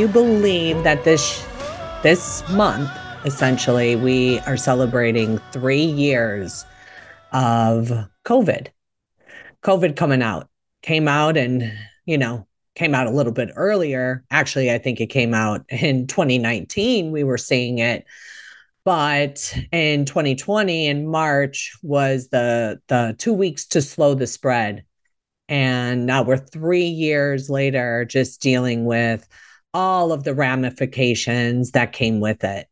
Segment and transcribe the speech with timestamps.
[0.00, 1.46] you believe that this
[2.02, 2.90] this month
[3.26, 6.64] essentially we are celebrating 3 years
[7.32, 7.92] of
[8.24, 8.68] COVID.
[9.62, 10.48] COVID coming out.
[10.80, 11.70] Came out and,
[12.06, 14.24] you know, came out a little bit earlier.
[14.30, 18.06] Actually, I think it came out in 2019 we were seeing it.
[18.86, 24.82] But in 2020 in March was the the 2 weeks to slow the spread.
[25.50, 29.28] And now we're 3 years later just dealing with
[29.72, 32.66] all of the ramifications that came with it.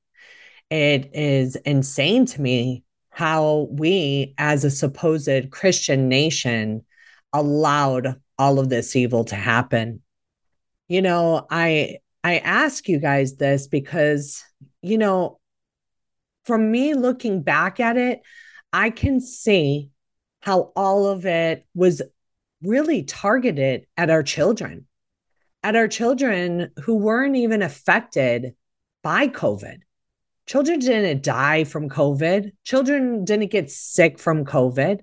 [0.71, 6.85] It is insane to me how we, as a supposed Christian nation,
[7.33, 10.03] allowed all of this evil to happen.
[10.89, 14.45] You know, I I ask you guys this because,
[14.83, 15.39] you know,
[16.45, 18.21] from me looking back at it,
[18.73, 19.91] I can see
[20.41, 22.03] how all of it was
[22.63, 24.87] really targeted at our children
[25.69, 28.55] at our children who weren't even affected
[29.03, 29.81] by COVID.
[30.47, 32.53] Children didn't die from COVID.
[32.65, 35.01] Children didn't get sick from COVID.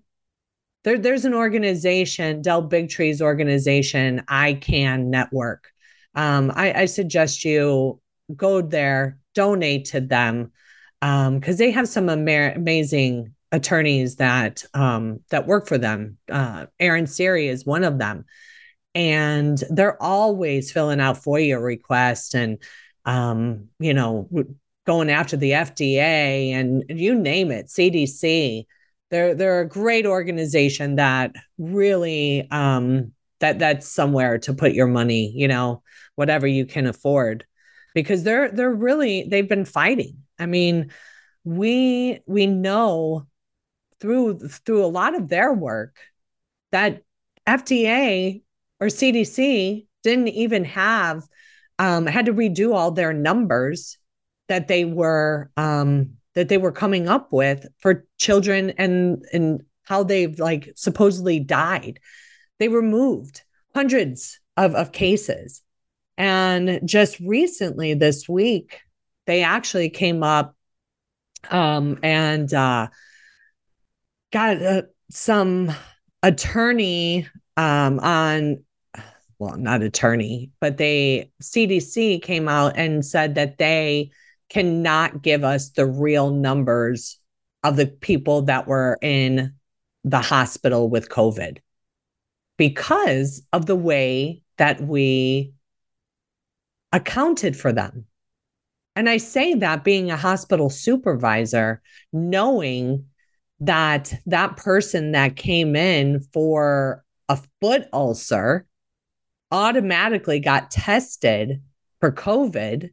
[0.84, 5.70] There, there's an organization, Del Bigtree's organization, ICAN Network.
[6.16, 8.02] Um, I, I, suggest you
[8.36, 10.52] go there, donate to them,
[11.00, 16.18] because um, they have some ama- amazing attorneys that um, that work for them.
[16.28, 18.26] Uh, Aaron Siri is one of them
[18.96, 22.58] and they're always filling out FOIA requests and
[23.04, 24.28] um, you know
[24.86, 28.66] going after the FDA and you name it, CDC.
[29.12, 35.32] They're they're a great organization that really um, that that's somewhere to put your money,
[35.36, 35.84] you know,
[36.16, 37.46] whatever you can afford,
[37.94, 40.24] because they're they're really they've been fighting.
[40.40, 40.92] I mean,
[41.44, 43.28] we we know
[44.00, 45.98] through through a lot of their work
[46.72, 47.04] that
[47.48, 48.42] FDA
[48.80, 51.24] or CDC didn't even have
[51.80, 53.98] um, had to redo all their numbers
[54.48, 60.04] that they were um, that they were coming up with for children and and how
[60.04, 62.00] they've like supposedly died.
[62.60, 63.44] They removed
[63.74, 65.62] hundreds of, of cases.
[66.18, 68.80] And just recently this week,
[69.26, 70.56] they actually came up
[71.50, 72.88] um, and uh,
[74.32, 74.82] got uh,
[75.12, 75.72] some
[76.24, 77.28] attorney
[77.58, 78.65] um, on
[79.40, 84.12] well, not attorney, but they CDC came out and said that they
[84.50, 87.20] cannot give us the real numbers
[87.64, 89.54] of the people that were in
[90.04, 91.58] the hospital with COVID
[92.58, 95.54] because of the way that we
[96.92, 98.06] accounted for them.
[98.96, 101.82] And I say that being a hospital supervisor,
[102.14, 103.08] knowing
[103.60, 108.66] that that person that came in for a foot ulcer
[109.52, 111.62] automatically got tested
[112.00, 112.90] for COVID.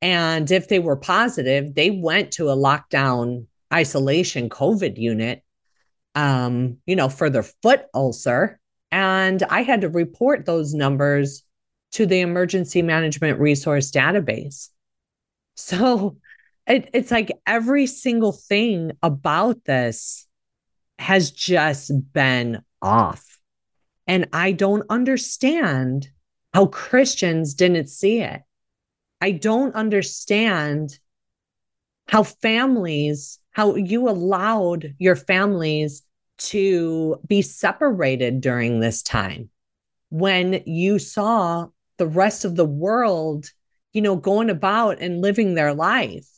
[0.00, 5.42] And if they were positive, they went to a lockdown isolation COVID unit,
[6.14, 8.58] um, you know, for their foot ulcer.
[8.90, 11.44] And I had to report those numbers
[11.92, 14.68] to the emergency management resource database.
[15.54, 16.16] So
[16.66, 20.26] it, it's like every single thing about this
[20.98, 23.31] has just been off.
[24.06, 26.08] And I don't understand
[26.52, 28.42] how Christians didn't see it.
[29.20, 30.98] I don't understand
[32.08, 36.02] how families, how you allowed your families
[36.38, 39.48] to be separated during this time
[40.10, 43.46] when you saw the rest of the world,
[43.92, 46.28] you know, going about and living their life.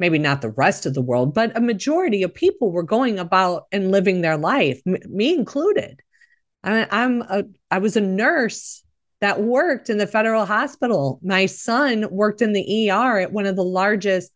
[0.00, 3.66] Maybe not the rest of the world, but a majority of people were going about
[3.72, 6.02] and living their life, me included.
[6.64, 8.82] I, I'm a, I was a nurse
[9.20, 11.18] that worked in the federal hospital.
[11.22, 14.30] My son worked in the ER at one of the largest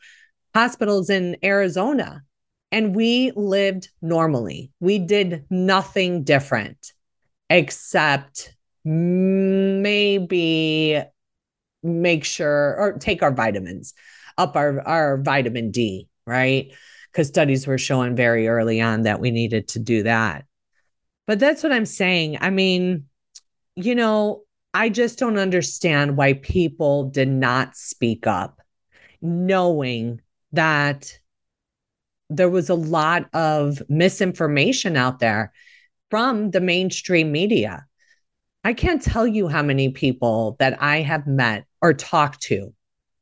[0.54, 2.22] hospitals in Arizona.
[2.70, 4.72] And we lived normally.
[4.80, 6.92] We did nothing different
[7.50, 8.54] except
[8.84, 10.22] maybe
[11.82, 13.92] make sure or take our vitamins,
[14.38, 16.72] up our, our vitamin D, right?
[17.10, 20.46] Because studies were showing very early on that we needed to do that.
[21.32, 22.37] But that's what I'm saying.
[22.43, 23.06] I mean,
[23.75, 24.43] you know,
[24.75, 28.61] I just don't understand why people did not speak up,
[29.23, 30.20] knowing
[30.52, 31.19] that
[32.29, 35.55] there was a lot of misinformation out there
[36.11, 37.87] from the mainstream media.
[38.62, 42.75] I can't tell you how many people that I have met or talked to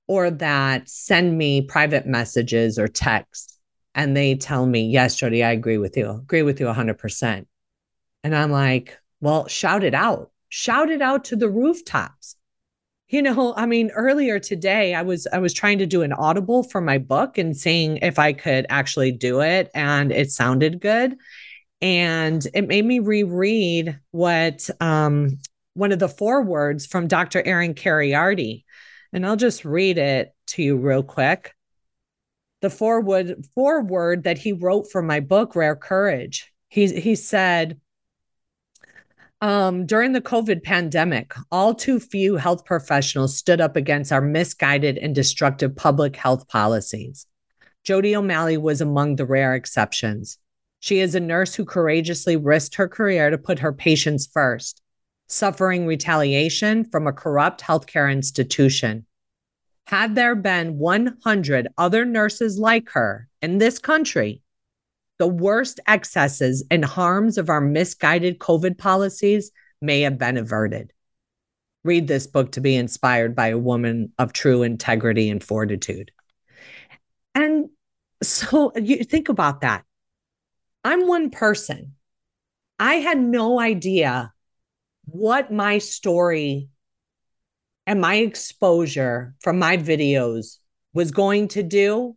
[0.08, 3.56] or that send me private messages or texts
[3.94, 7.46] and they tell me, Yes, Jodi, I agree with you, agree with you 100%.
[8.22, 12.36] And I'm like, Well, shout it out, shout it out to the rooftops.
[13.08, 16.62] You know, I mean, earlier today I was I was trying to do an audible
[16.62, 21.16] for my book and seeing if I could actually do it and it sounded good
[21.80, 25.38] and it made me reread what um,
[25.74, 27.42] one of the forewords from Dr.
[27.44, 28.64] Aaron Kheriaty,
[29.12, 31.54] and I'll just read it to you real quick.
[32.60, 36.52] The foreword foreword that he wrote for my book, Rare Courage.
[36.68, 37.80] He he said.
[39.42, 44.98] Um, during the COVID pandemic, all too few health professionals stood up against our misguided
[44.98, 47.26] and destructive public health policies.
[47.82, 50.36] Jodi O'Malley was among the rare exceptions.
[50.80, 54.82] She is a nurse who courageously risked her career to put her patients first,
[55.26, 59.06] suffering retaliation from a corrupt healthcare institution.
[59.86, 64.42] Had there been 100 other nurses like her in this country,
[65.20, 69.50] the worst excesses and harms of our misguided COVID policies
[69.82, 70.94] may have been averted.
[71.84, 76.10] Read this book to be inspired by a woman of true integrity and fortitude.
[77.34, 77.68] And
[78.22, 79.84] so you think about that.
[80.84, 81.96] I'm one person.
[82.78, 84.32] I had no idea
[85.04, 86.70] what my story
[87.86, 90.56] and my exposure from my videos
[90.94, 92.16] was going to do.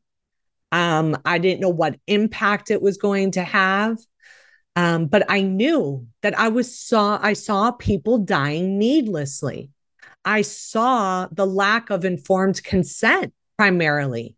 [0.73, 3.99] Um, I didn't know what impact it was going to have.
[4.75, 9.69] Um, but I knew that I was saw I saw people dying needlessly.
[10.25, 14.35] I saw the lack of informed consent primarily.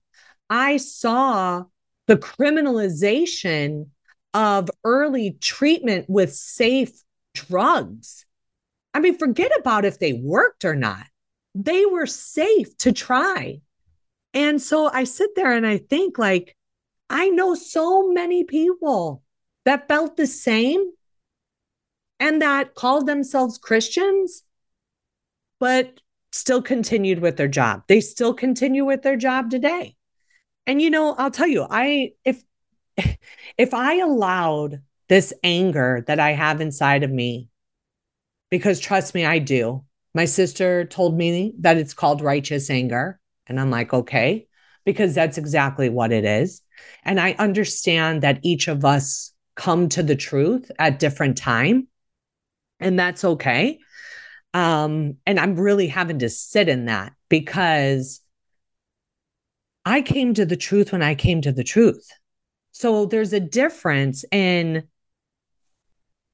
[0.49, 1.63] I saw
[2.07, 3.87] the criminalization
[4.33, 7.01] of early treatment with safe
[7.33, 8.25] drugs.
[8.93, 11.05] I mean, forget about if they worked or not.
[11.53, 13.61] They were safe to try.
[14.35, 16.55] And so I sit there and I think, like,
[17.09, 19.23] I know so many people
[19.63, 20.91] that felt the same
[22.19, 24.43] and that called themselves Christians,
[25.59, 26.01] but
[26.33, 27.83] still continued with their job.
[27.87, 29.95] They still continue with their job today.
[30.67, 32.43] And you know, I'll tell you, I if
[33.57, 37.49] if I allowed this anger that I have inside of me,
[38.49, 39.83] because trust me, I do.
[40.13, 43.19] My sister told me that it's called righteous anger.
[43.47, 44.47] And I'm like, okay,
[44.85, 46.61] because that's exactly what it is.
[47.03, 51.87] And I understand that each of us come to the truth at different time.
[52.79, 53.79] And that's okay.
[54.53, 58.21] Um, and I'm really having to sit in that because
[59.85, 62.07] I came to the truth when I came to the truth.
[62.71, 64.87] So there's a difference in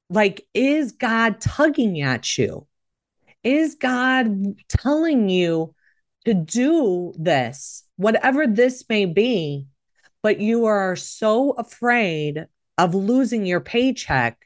[0.08, 2.66] like, is God tugging at you?
[3.44, 5.74] Is God telling you
[6.24, 9.66] to do this, whatever this may be,
[10.22, 12.46] but you are so afraid
[12.78, 14.38] of losing your paycheck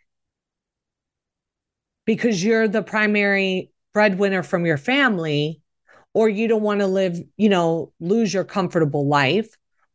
[2.06, 5.60] because you're the primary breadwinner from your family,
[6.14, 9.48] or you don't want to live, you know, lose your comfortable life,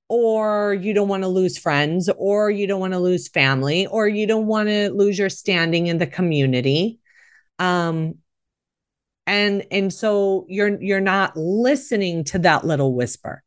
[0.07, 4.07] or you don't want to lose friends, or you don't want to lose family, or
[4.07, 6.99] you don't want to lose your standing in the community.
[7.59, 8.15] Um,
[9.27, 13.43] and and so you're you're not listening to that little whisper,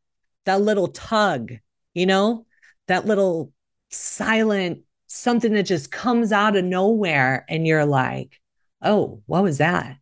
[0.47, 1.53] that little tug,
[1.95, 2.47] you know,
[2.89, 3.53] that little
[3.91, 8.41] silent something that just comes out of nowhere, and you're like,
[8.83, 9.97] oh, what was that?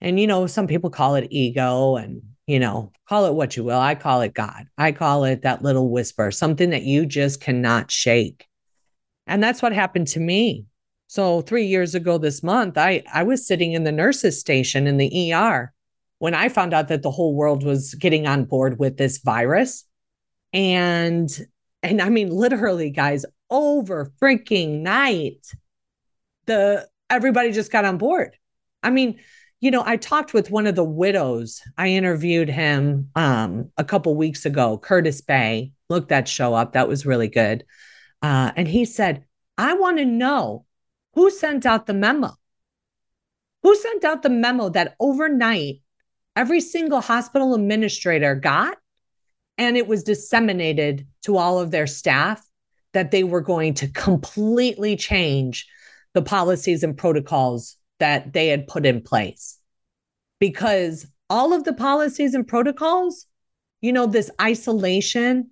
[0.00, 3.64] And you know, some people call it ego and you know, call it what you
[3.64, 3.78] will.
[3.78, 4.66] I call it God.
[4.78, 8.46] I call it that little whisper, something that you just cannot shake.
[9.26, 10.66] And that's what happened to me.
[11.08, 14.96] So 3 years ago this month, I I was sitting in the nurses station in
[14.96, 15.72] the ER
[16.18, 19.84] when I found out that the whole world was getting on board with this virus.
[20.52, 21.30] And
[21.82, 25.46] and I mean literally guys, over freaking night
[26.46, 28.36] the everybody just got on board.
[28.82, 29.18] I mean,
[29.60, 31.62] you know, I talked with one of the widows.
[31.78, 35.72] I interviewed him um, a couple weeks ago, Curtis Bay.
[35.88, 36.72] Look that show up.
[36.72, 37.64] That was really good.
[38.22, 39.24] Uh, and he said,
[39.58, 40.65] I want to know
[41.16, 42.30] who sent out the memo.
[43.64, 45.80] Who sent out the memo that overnight
[46.36, 48.76] every single hospital administrator got
[49.58, 52.46] and it was disseminated to all of their staff
[52.92, 55.66] that they were going to completely change
[56.12, 59.58] the policies and protocols that they had put in place.
[60.38, 63.26] Because all of the policies and protocols,
[63.80, 65.50] you know, this isolation,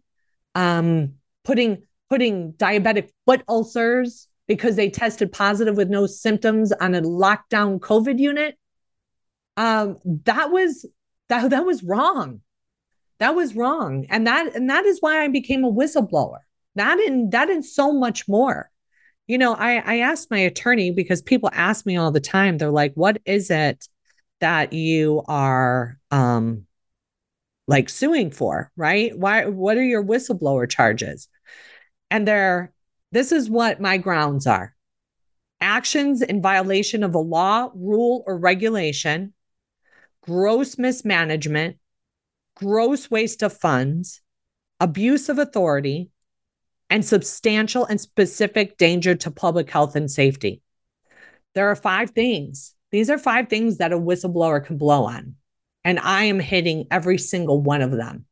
[0.55, 7.03] um, putting putting diabetic foot ulcers because they tested positive with no symptoms on a
[7.03, 8.59] lockdown COVID unit.
[9.57, 10.87] Um, that was
[11.29, 12.41] that that was wrong.
[13.19, 14.07] That was wrong.
[14.11, 16.39] And that and that is why I became a whistleblower.
[16.75, 18.71] That in that and so much more.
[19.27, 22.59] You know, I I asked my attorney because people ask me all the time.
[22.59, 23.89] They're like, "What is it
[24.41, 26.67] that you are um
[27.67, 29.17] like suing for, right?
[29.17, 31.29] Why what are your whistleblower charges?"
[32.11, 32.74] And they're
[33.15, 34.75] this is what my grounds are.
[35.61, 39.33] Actions in violation of a law, rule, or regulation,
[40.23, 41.77] gross mismanagement,
[42.57, 44.21] gross waste of funds,
[44.81, 46.11] abuse of authority,
[46.91, 50.61] and substantial and specific danger to public health and safety.
[51.55, 52.75] There are five things.
[52.91, 55.37] These are five things that a whistleblower can blow on.
[55.85, 58.25] And I am hitting every single one of them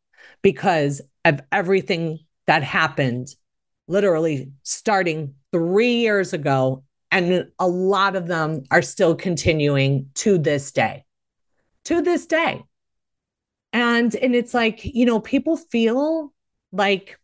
[0.43, 3.29] because of everything that happened
[3.93, 6.83] literally starting three years ago.
[7.11, 11.05] And a lot of them are still continuing to this day.
[11.85, 12.65] To this day
[13.73, 16.33] and and it's like you know people feel
[16.73, 17.19] like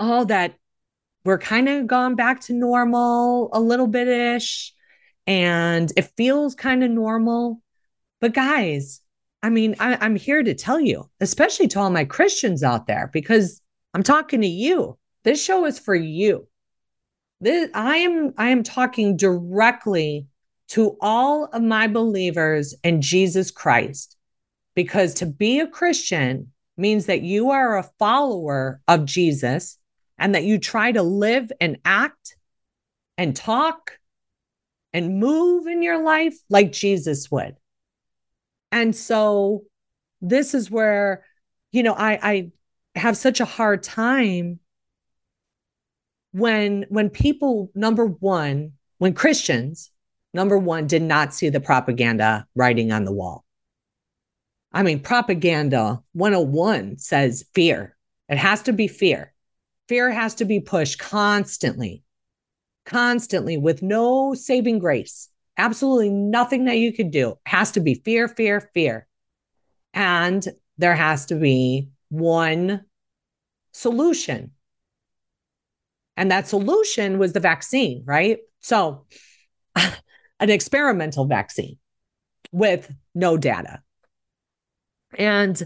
[0.00, 0.54] oh that
[1.24, 4.72] we're kind of gone back to normal a little bit ish
[5.26, 7.60] and it feels kind of normal
[8.20, 9.00] but guys
[9.42, 13.10] i mean I, i'm here to tell you especially to all my christians out there
[13.12, 13.60] because
[13.94, 16.48] i'm talking to you this show is for you
[17.42, 20.26] this i am i am talking directly
[20.68, 24.16] to all of my believers in jesus christ
[24.76, 29.78] because to be a Christian means that you are a follower of Jesus
[30.18, 32.36] and that you try to live and act
[33.18, 33.98] and talk
[34.92, 37.56] and move in your life like Jesus would.
[38.70, 39.64] And so
[40.20, 41.24] this is where,
[41.72, 42.50] you know, I, I
[42.94, 44.60] have such a hard time
[46.36, 49.90] when when people number one when christians
[50.34, 53.46] number one did not see the propaganda writing on the wall
[54.76, 57.96] I mean, propaganda 101 says fear.
[58.28, 59.32] It has to be fear.
[59.88, 62.02] Fear has to be pushed constantly,
[62.84, 65.30] constantly with no saving grace.
[65.56, 67.30] Absolutely nothing that you could do.
[67.30, 69.06] It has to be fear, fear, fear.
[69.94, 72.84] And there has to be one
[73.72, 74.50] solution.
[76.16, 78.38] And that solution was the vaccine, right?
[78.60, 79.06] So,
[79.74, 81.78] an experimental vaccine
[82.52, 83.82] with no data.
[85.18, 85.62] And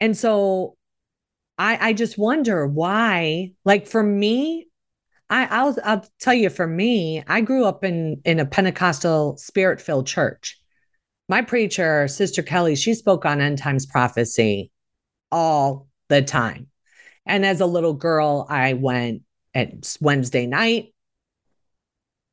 [0.00, 0.76] and so
[1.58, 4.66] i i just wonder why like for me
[5.30, 9.80] i i'll i'll tell you for me i grew up in in a pentecostal spirit
[9.80, 10.60] filled church.
[11.28, 14.70] My preacher sister kelly she spoke on end times prophecy
[15.32, 16.68] all the time.
[17.24, 19.22] And as a little girl i went
[19.56, 20.92] at wednesday night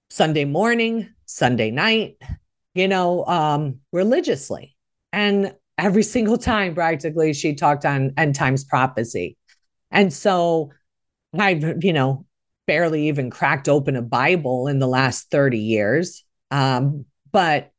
[0.09, 2.17] sunday morning sunday night
[2.75, 4.75] you know um religiously
[5.11, 9.37] and every single time practically she talked on end times prophecy.
[9.91, 10.71] And so
[11.37, 12.25] I've, you know,
[12.65, 16.23] barely even cracked open a Bible in the last 30 years.
[16.51, 17.71] Um, but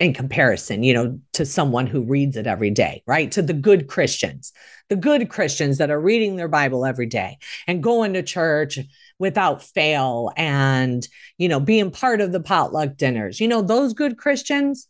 [0.00, 3.30] in comparison, you know, to someone who reads it every day, right?
[3.32, 4.52] To the good Christians,
[4.92, 8.78] the good Christians that are reading their Bible every day and going to church
[9.18, 11.08] without fail and,
[11.38, 13.40] you know, being part of the potluck dinners.
[13.40, 14.88] You know, those good Christians,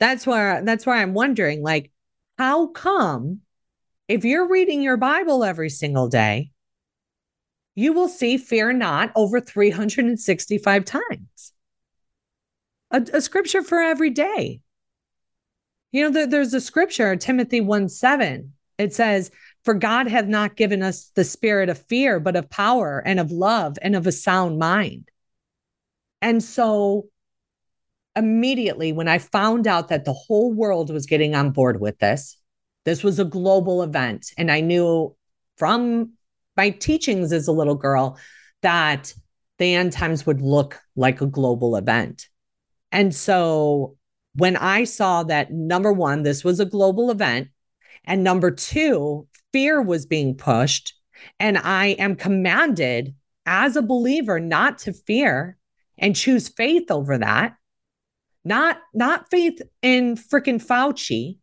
[0.00, 1.92] that's where that's where I'm wondering like
[2.38, 3.42] how come
[4.08, 6.50] if you're reading your Bible every single day,
[7.74, 11.52] you will see fear not over 365 times?
[12.90, 14.62] A, a scripture for every day.
[15.92, 18.53] You know, there, there's a scripture, Timothy 1 7.
[18.78, 19.30] It says,
[19.64, 23.30] For God hath not given us the spirit of fear, but of power and of
[23.30, 25.08] love and of a sound mind.
[26.20, 27.06] And so
[28.16, 32.36] immediately when I found out that the whole world was getting on board with this,
[32.84, 34.32] this was a global event.
[34.38, 35.14] And I knew
[35.56, 36.12] from
[36.56, 38.18] my teachings as a little girl
[38.62, 39.12] that
[39.58, 42.28] the end times would look like a global event.
[42.92, 43.96] And so
[44.34, 47.48] when I saw that number one, this was a global event,
[48.04, 50.94] and number two, fear was being pushed,
[51.38, 53.14] and I am commanded
[53.46, 55.56] as a believer not to fear
[55.98, 57.56] and choose faith over that.
[58.44, 61.38] Not not faith in freaking Fauci,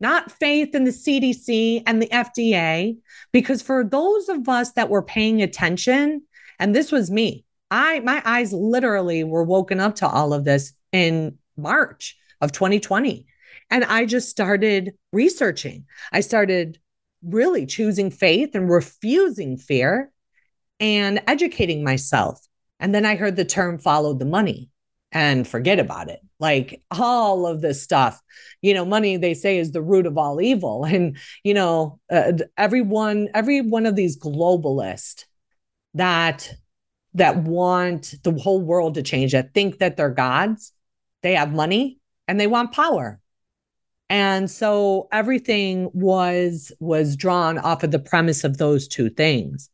[0.00, 2.98] not faith in the CDC and the FDA
[3.32, 6.22] because for those of us that were paying attention
[6.58, 7.44] and this was me.
[7.70, 13.26] I my eyes literally were woken up to all of this in March of 2020
[13.70, 15.86] and I just started researching.
[16.12, 16.78] I started
[17.22, 20.12] really choosing faith and refusing fear
[20.78, 22.40] and educating myself.
[22.78, 24.70] And then I heard the term follow the money
[25.12, 26.20] and forget about it.
[26.38, 28.20] Like all of this stuff,
[28.60, 30.84] you know, money they say is the root of all evil.
[30.96, 35.24] And, you know, uh, everyone, every one of these globalists
[35.94, 36.52] that
[37.14, 40.72] that want the whole world to change, that think that they're gods,
[41.22, 43.18] they have money and they want power
[44.08, 49.70] and so everything was was drawn off of the premise of those two things.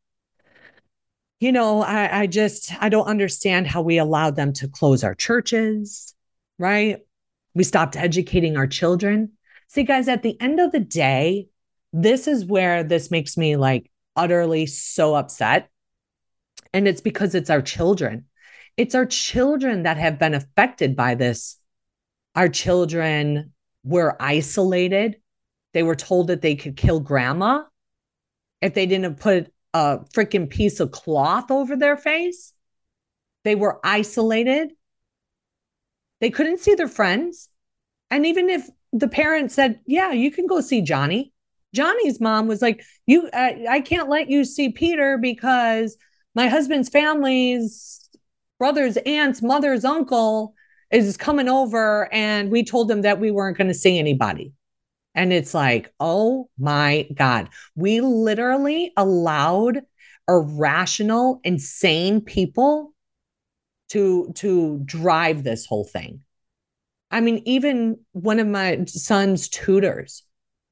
[1.40, 5.14] You know I, I just i don't understand how we allowed them to close our
[5.14, 6.14] churches
[6.58, 6.98] right?
[7.54, 9.32] We stopped educating our children.
[9.66, 11.48] See guys at the end of the day
[11.92, 15.68] this is where this makes me like utterly so upset.
[16.72, 18.24] And it's because it's our children.
[18.76, 21.58] It's our children that have been affected by this.
[22.34, 23.52] Our children
[23.84, 25.16] were isolated.
[25.72, 27.64] They were told that they could kill grandma
[28.60, 32.52] if they didn't put a freaking piece of cloth over their face.
[33.44, 34.72] They were isolated.
[36.20, 37.48] They couldn't see their friends.
[38.10, 41.32] And even if the parents said, Yeah, you can go see Johnny,
[41.74, 45.96] Johnny's mom was like, "You, I, I can't let you see Peter because
[46.34, 48.08] my husband's family's
[48.58, 50.54] brothers, aunts, mother's uncle
[50.92, 54.52] is coming over and we told them that we weren't going to see anybody.
[55.14, 59.82] And it's like, oh my God, we literally allowed
[60.28, 62.94] irrational, insane people
[63.90, 66.20] to, to drive this whole thing.
[67.10, 70.22] I mean, even one of my son's tutors,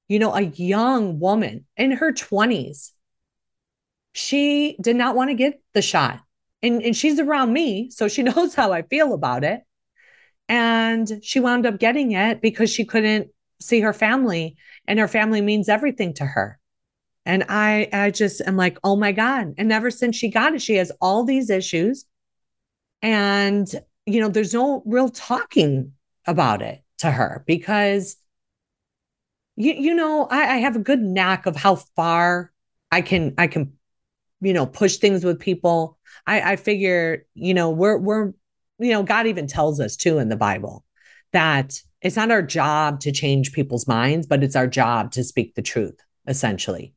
[0.09, 2.92] you know, a young woman in her 20s,
[4.14, 6.20] she did not want to get the shot.
[6.62, 9.62] And, and she's around me, so she knows how I feel about it.
[10.50, 14.56] And she wound up getting it because she couldn't see her family
[14.88, 16.58] and her family means everything to her.
[17.24, 20.60] And I I just am like, "Oh my god." And ever since she got it,
[20.62, 22.04] she has all these issues.
[23.02, 23.68] And
[24.06, 25.92] you know, there's no real talking
[26.26, 28.16] about it to her because
[29.56, 32.52] you you know, I, I have a good knack of how far
[32.90, 33.74] I can I can
[34.40, 35.98] you know push things with people.
[36.26, 38.32] I I figure, you know, we're we're
[38.80, 40.84] you know, God even tells us too in the Bible
[41.32, 45.54] that it's not our job to change people's minds, but it's our job to speak
[45.54, 46.94] the truth, essentially.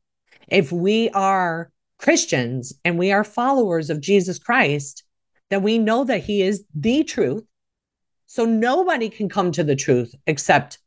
[0.48, 5.04] If we are Christians and we are followers of Jesus Christ,
[5.50, 7.44] then we know that he is the truth.
[8.26, 10.78] So nobody can come to the truth except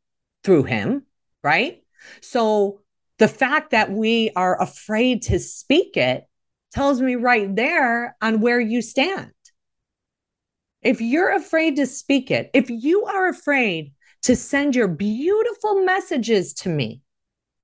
[0.43, 1.03] through him,
[1.43, 1.83] right?
[2.21, 2.81] So
[3.19, 6.27] the fact that we are afraid to speak it
[6.71, 9.31] tells me right there on where you stand.
[10.87, 16.53] If you're afraid to speak it, if you are afraid to send your beautiful messages
[16.53, 17.01] to me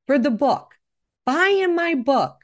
[0.08, 0.74] for the book,
[1.26, 2.36] buying my book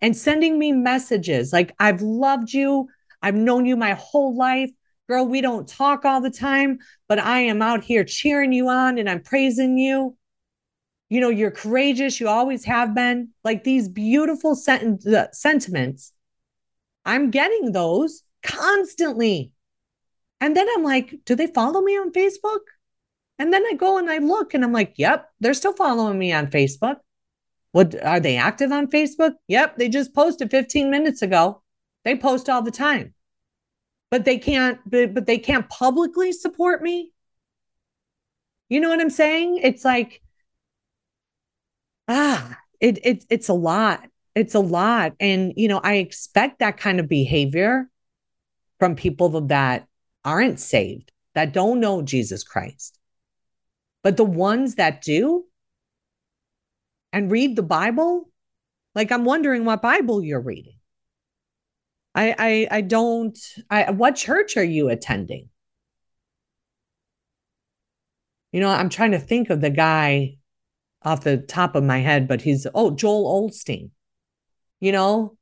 [0.00, 2.88] and sending me messages like, I've loved you,
[3.20, 4.70] I've known you my whole life.
[5.06, 8.96] Girl, we don't talk all the time, but I am out here cheering you on
[8.96, 10.16] and I'm praising you.
[11.10, 12.20] You know, you're courageous.
[12.20, 13.28] You always have been.
[13.44, 16.14] Like these beautiful sent- sentiments.
[17.04, 19.52] I'm getting those constantly
[20.42, 22.58] and then I'm like, do they follow me on Facebook?
[23.38, 26.32] And then I go and I look and I'm like, yep, they're still following me
[26.32, 26.96] on Facebook.
[27.70, 29.34] What are they active on Facebook?
[29.46, 31.62] Yep, they just posted 15 minutes ago.
[32.04, 33.14] They post all the time.
[34.10, 37.12] But they can't but, but they can't publicly support me.
[38.68, 39.58] You know what I'm saying?
[39.62, 40.22] It's like
[42.08, 44.02] ah, it, it it's a lot.
[44.34, 47.88] It's a lot and you know, I expect that kind of behavior
[48.80, 49.86] from people that
[50.24, 52.98] aren't saved, that don't know Jesus Christ.
[54.02, 55.44] But the ones that do
[57.12, 58.30] and read the Bible,
[58.94, 60.78] like I'm wondering what Bible you're reading.
[62.14, 63.38] I I I don't
[63.70, 65.48] I what church are you attending?
[68.52, 70.36] You know, I'm trying to think of the guy
[71.02, 73.90] off the top of my head, but he's oh, Joel Osteen.
[74.80, 75.36] You know,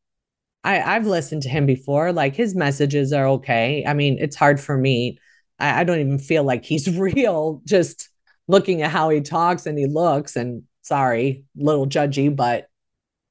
[0.65, 2.13] I, I've listened to him before.
[2.13, 3.85] Like his messages are okay.
[3.87, 5.19] I mean, it's hard for me.
[5.59, 8.09] I, I don't even feel like he's real, just
[8.49, 10.37] looking at how he talks and he looks.
[10.37, 12.69] And sorry, little judgy, but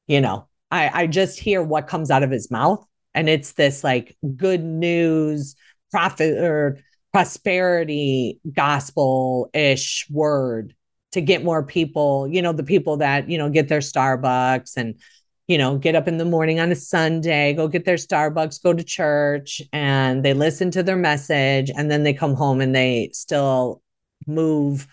[0.08, 2.86] you know, I, I just hear what comes out of his mouth.
[3.14, 5.56] And it's this like good news
[5.92, 6.80] prophet or
[7.12, 10.76] prosperity gospel ish word
[11.12, 14.96] to get more people, you know, the people that, you know, get their Starbucks and,
[15.50, 18.72] you know, get up in the morning on a Sunday, go get their Starbucks, go
[18.72, 21.72] to church, and they listen to their message.
[21.76, 23.82] And then they come home and they still
[24.28, 24.88] move,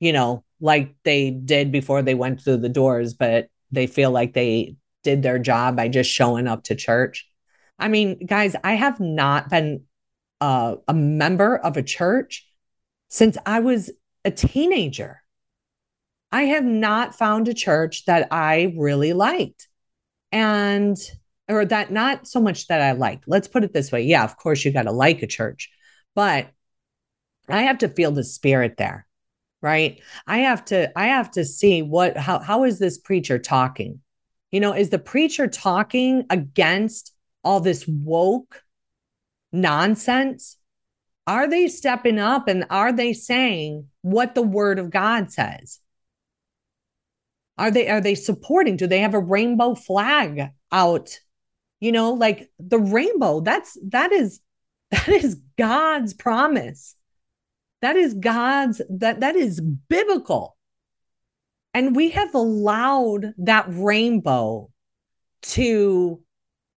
[0.00, 4.34] you know, like they did before they went through the doors, but they feel like
[4.34, 7.26] they did their job by just showing up to church.
[7.78, 9.84] I mean, guys, I have not been
[10.42, 12.46] uh, a member of a church
[13.08, 13.90] since I was
[14.26, 15.22] a teenager.
[16.30, 19.68] I have not found a church that I really liked.
[20.32, 20.96] And,
[21.48, 23.24] or that not so much that I liked.
[23.26, 24.02] Let's put it this way.
[24.02, 25.70] Yeah, of course, you got to like a church,
[26.14, 26.48] but
[27.48, 29.06] I have to feel the spirit there,
[29.60, 30.00] right?
[30.26, 34.00] I have to, I have to see what, how, how is this preacher talking?
[34.50, 37.12] You know, is the preacher talking against
[37.44, 38.62] all this woke
[39.52, 40.56] nonsense?
[41.26, 45.78] Are they stepping up and are they saying what the word of God says?
[47.58, 48.76] Are they are they supporting?
[48.76, 51.18] Do they have a rainbow flag out?
[51.80, 54.40] You know, like the rainbow, that's that is
[54.90, 56.96] that is God's promise.
[57.80, 60.56] That is God's that that is biblical.
[61.74, 64.70] And we have allowed that rainbow
[65.42, 66.22] to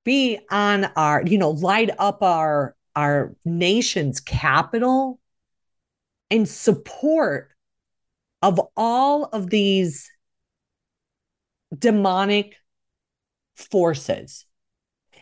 [0.03, 5.19] be on our, you know, light up our our nation's capital
[6.29, 7.49] in support
[8.41, 10.09] of all of these
[11.79, 12.55] demonic
[13.55, 14.45] forces.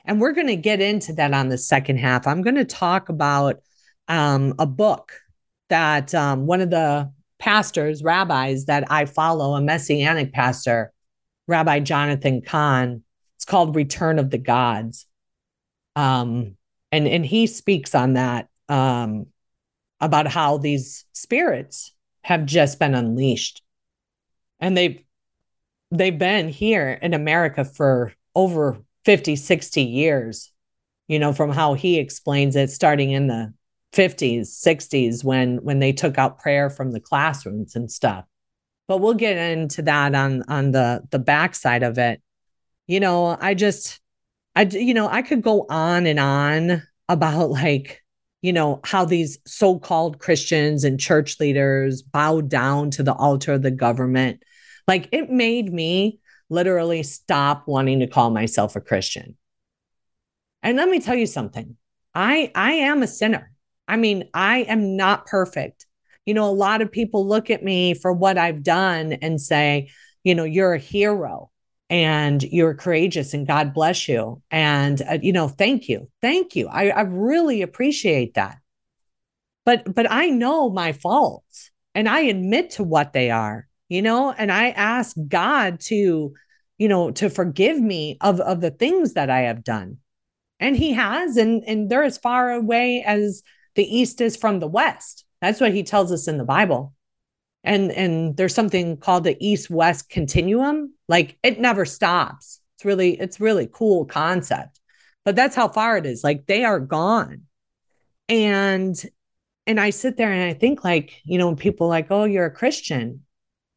[0.05, 2.27] And we're going to get into that on the second half.
[2.27, 3.61] I'm going to talk about
[4.07, 5.13] um, a book
[5.69, 10.91] that um, one of the pastors, rabbis that I follow, a messianic pastor,
[11.47, 13.03] Rabbi Jonathan Cahn,
[13.35, 15.05] it's called Return of the Gods.
[15.95, 16.55] Um,
[16.91, 19.27] and, and he speaks on that um,
[19.99, 23.61] about how these spirits have just been unleashed.
[24.59, 25.03] And they've
[25.93, 30.51] they've been here in America for over 50, 60 years,
[31.07, 33.53] you know, from how he explains it, starting in the
[33.93, 38.25] 50s, 60s, when when they took out prayer from the classrooms and stuff.
[38.87, 42.21] But we'll get into that on on the the backside of it.
[42.87, 43.99] You know, I just
[44.55, 48.01] I you know, I could go on and on about like
[48.41, 53.61] you know how these so-called Christians and church leaders bow down to the altar of
[53.61, 54.41] the government
[54.87, 56.19] like it made me
[56.49, 59.37] literally stop wanting to call myself a Christian.
[60.61, 61.75] And let me tell you something.
[62.15, 63.51] I I am a sinner.
[63.87, 65.85] I mean, I am not perfect.
[66.25, 69.89] You know, a lot of people look at me for what I've done and say,
[70.23, 71.51] you know, you're a hero
[71.89, 74.41] and you're courageous and God bless you.
[74.49, 76.09] And, uh, you know, thank you.
[76.21, 76.67] Thank you.
[76.69, 78.57] I, I really appreciate that.
[79.65, 84.31] But, but I know my faults and I admit to what they are you know?
[84.31, 86.33] And i ask god to
[86.77, 89.97] you know to forgive me of of the things that i have done.
[90.59, 93.43] And he has and and they're as far away as
[93.75, 95.25] the east is from the west.
[95.41, 96.93] That's what he tells us in the bible.
[97.63, 100.93] And and there's something called the east west continuum.
[101.07, 102.61] Like it never stops.
[102.77, 104.79] It's really it's really cool concept.
[105.25, 106.23] But that's how far it is.
[106.23, 107.43] Like they are gone.
[108.29, 108.95] And
[109.67, 112.51] and i sit there and i think like you know people like oh you're a
[112.51, 113.21] christian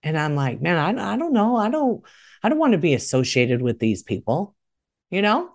[0.06, 1.56] and I'm like, man, I, I don't know.
[1.56, 2.00] I don't,
[2.40, 4.54] I don't want to be associated with these people,
[5.10, 5.50] you know?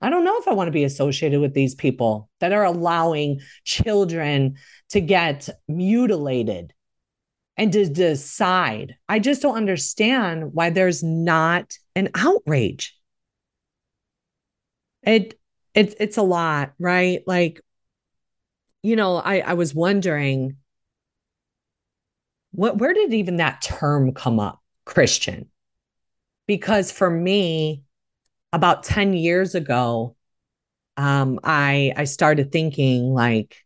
[0.00, 3.40] I don't know if I want to be associated with these people that are allowing
[3.64, 4.56] children
[4.90, 6.72] to get mutilated
[7.58, 8.96] and to decide.
[9.10, 12.96] I just don't understand why there's not an outrage.
[15.02, 15.38] It
[15.74, 17.20] it it's a lot, right?
[17.26, 17.60] Like,
[18.82, 20.56] you know, I I was wondering
[22.56, 25.48] what where did even that term come up christian?
[26.46, 27.82] Because for me
[28.52, 30.16] about 10 years ago
[30.96, 33.58] um, i i started thinking like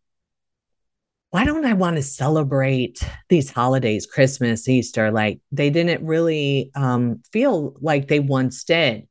[1.29, 5.09] why don't i want to celebrate these holidays christmas easter?
[5.11, 9.07] Like they didn't really um, feel like they once did.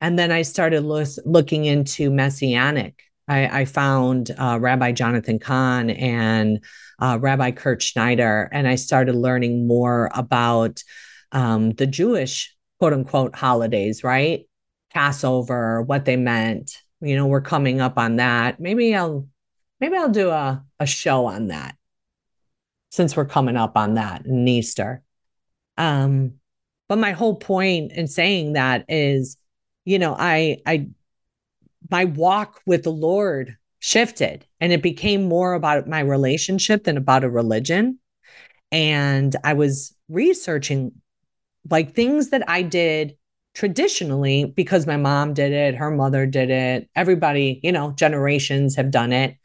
[0.00, 5.90] And then i started lo- looking into messianic I, I found uh, Rabbi Jonathan Cahn
[5.90, 6.62] and
[6.98, 10.82] uh, Rabbi Kurt Schneider, and I started learning more about
[11.32, 14.46] um, the Jewish quote unquote holidays, right?
[14.92, 16.78] Passover, what they meant.
[17.00, 18.60] You know, we're coming up on that.
[18.60, 19.26] Maybe I'll
[19.80, 21.76] maybe I'll do a, a show on that
[22.90, 25.02] since we're coming up on that in Easter.
[25.76, 26.34] Um,
[26.88, 29.36] but my whole point in saying that is,
[29.84, 30.88] you know, I I
[31.90, 37.24] my walk with the Lord shifted and it became more about my relationship than about
[37.24, 37.98] a religion.
[38.72, 40.92] And I was researching
[41.70, 43.16] like things that I did
[43.54, 48.90] traditionally because my mom did it, her mother did it, everybody, you know, generations have
[48.90, 49.36] done it.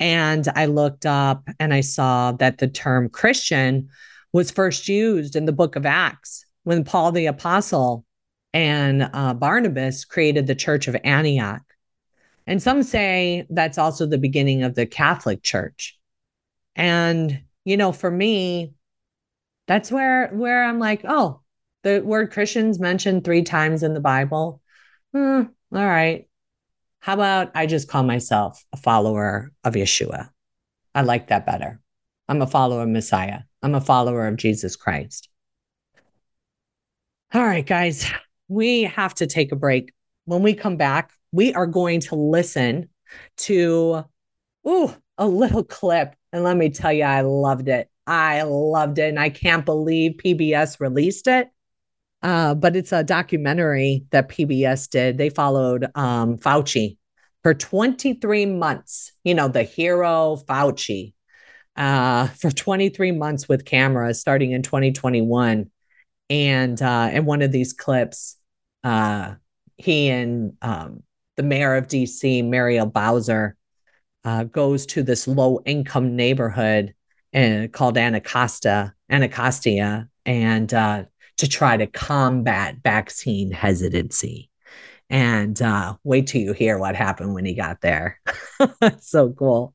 [0.00, 3.88] And I looked up and I saw that the term Christian
[4.32, 8.04] was first used in the book of Acts when Paul the Apostle
[8.52, 11.62] and uh, Barnabas created the church of Antioch.
[12.48, 15.98] And some say that's also the beginning of the Catholic Church.
[16.74, 18.72] And, you know, for me,
[19.66, 21.42] that's where where I'm like, oh,
[21.82, 24.62] the word Christians mentioned three times in the Bible.
[25.12, 26.26] Hmm, all right.
[27.00, 30.30] How about I just call myself a follower of Yeshua?
[30.94, 31.82] I like that better.
[32.30, 33.40] I'm a follower of Messiah.
[33.62, 35.28] I'm a follower of Jesus Christ.
[37.34, 38.10] All right, guys,
[38.48, 39.92] we have to take a break.
[40.24, 42.88] When we come back, we are going to listen
[43.36, 44.04] to
[44.66, 46.14] ooh, a little clip.
[46.32, 47.88] And let me tell you, I loved it.
[48.06, 49.08] I loved it.
[49.08, 51.48] And I can't believe PBS released it.
[52.22, 55.18] Uh, but it's a documentary that PBS did.
[55.18, 56.96] They followed um, Fauci
[57.42, 61.14] for 23 months, you know, the hero Fauci,
[61.76, 65.70] uh, for 23 months with cameras starting in 2021.
[66.30, 68.36] And uh, in one of these clips,
[68.82, 69.34] uh,
[69.76, 71.02] he and um,
[71.38, 73.56] the mayor of DC, Muriel Bowser,
[74.24, 76.94] uh, goes to this low income neighborhood
[77.32, 81.04] and called Anacostia, Anacostia, and uh,
[81.36, 84.50] to try to combat vaccine hesitancy.
[85.08, 88.20] And uh, wait till you hear what happened when he got there.
[88.98, 89.74] so cool.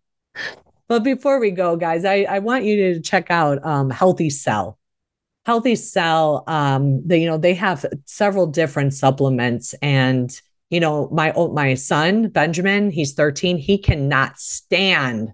[0.90, 4.78] But before we go, guys, I, I want you to check out um, Healthy Cell.
[5.46, 9.74] Healthy Cell, um, they, you know, they have several different supplements.
[9.82, 10.30] And,
[10.74, 15.32] you know, my my son, Benjamin, he's 13, he cannot stand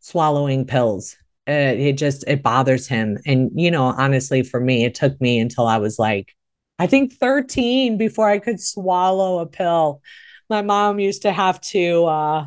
[0.00, 1.16] swallowing pills.
[1.46, 3.16] It just it bothers him.
[3.24, 6.34] And you know honestly for me it took me until i was like
[6.80, 10.02] i think 13 before i could swallow a pill.
[10.50, 12.46] My mom used to have to uh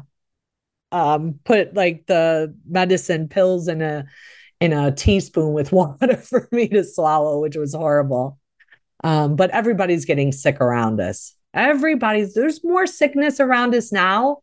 [0.92, 4.06] um put like the medicine pills in a
[4.60, 8.40] in a teaspoon with water for me to swallow which was horrible.
[9.06, 14.40] Um but everybody's getting sick around us everybody's there's more sickness around us now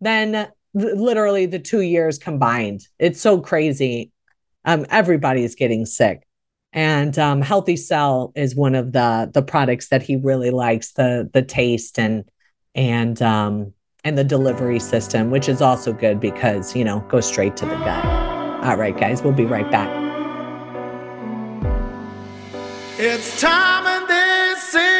[0.00, 2.86] than literally the two years combined.
[2.98, 4.12] It's so crazy.
[4.64, 6.26] Um, everybody's getting sick.
[6.72, 11.28] And um, Healthy Cell is one of the the products that he really likes the
[11.32, 12.24] the taste and
[12.76, 13.72] and um,
[14.04, 17.74] and the delivery system, which is also good because you know go straight to the
[17.76, 18.04] gut.
[18.62, 19.88] All right, guys, we'll be right back.
[22.98, 24.99] It's time and this is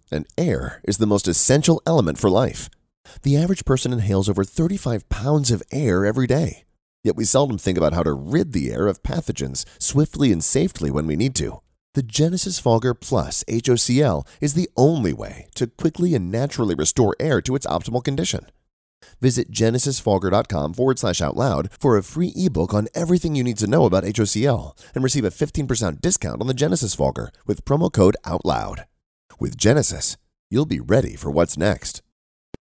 [0.11, 2.69] and air is the most essential element for life.
[3.23, 6.63] The average person inhales over 35 pounds of air every day,
[7.03, 10.91] yet we seldom think about how to rid the air of pathogens swiftly and safely
[10.91, 11.61] when we need to.
[11.93, 17.41] The Genesis Fogger Plus HOCl is the only way to quickly and naturally restore air
[17.41, 18.45] to its optimal condition.
[19.19, 23.67] Visit genesisfogger.com forward slash out loud for a free ebook on everything you need to
[23.67, 28.15] know about HOCl and receive a 15% discount on the Genesis Fogger with promo code
[28.25, 28.85] OUTLOUD.
[29.41, 30.17] With Genesis,
[30.51, 32.03] you'll be ready for what's next.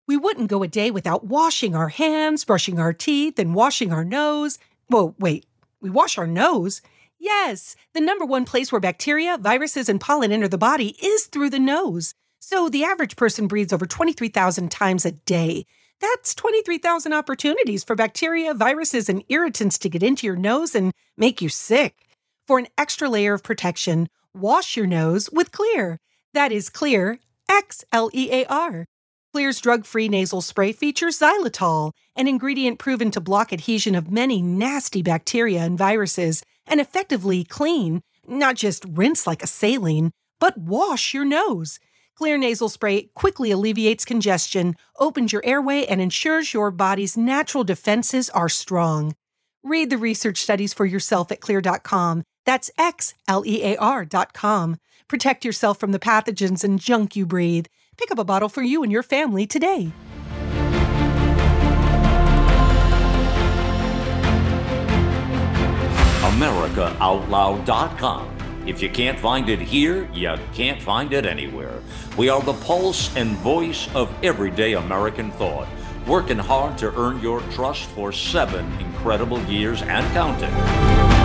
[0.08, 4.02] We wouldn't go a day without washing our hands, brushing our teeth, and washing our
[4.02, 4.58] nose.
[4.88, 5.44] Well, wait,
[5.82, 6.80] we wash our nose?
[7.18, 11.50] Yes, the number one place where bacteria, viruses, and pollen enter the body is through
[11.50, 12.14] the nose.
[12.38, 15.66] So the average person breathes over 23,000 times a day.
[16.00, 21.42] That's 23,000 opportunities for bacteria, viruses, and irritants to get into your nose and make
[21.42, 22.06] you sick.
[22.46, 25.98] For an extra layer of protection, wash your nose with Xlear.
[26.32, 28.86] That is Xlear, X L E A R.
[29.34, 34.42] Xlear's drug free nasal spray features xylitol, an ingredient proven to block adhesion of many
[34.42, 41.14] nasty bacteria and viruses and effectively clean, not just rinse like a saline, but wash
[41.14, 41.78] your nose.
[42.16, 48.30] Clear nasal spray quickly alleviates congestion, opens your airway, and ensures your body's natural defenses
[48.30, 49.14] are strong.
[49.62, 52.24] Read the research studies for yourself at xlear.com.
[52.46, 54.76] That's X L E A R.com.
[55.10, 57.66] Protect yourself from the pathogens and junk you breathe.
[57.96, 59.90] Pick up a bottle for you and your family today.
[66.22, 68.36] AmericaOutloud.com.
[68.68, 71.82] If you can't find it here, you can't find it anywhere.
[72.16, 75.66] We are the pulse and voice of everyday American thought,
[76.06, 81.19] working hard to earn your trust for seven incredible years and counting.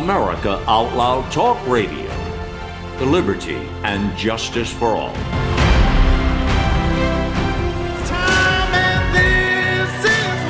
[0.00, 2.08] America Out Loud Talk Radio.
[2.98, 5.12] The liberty and justice for all.
[8.06, 10.40] Time and this is.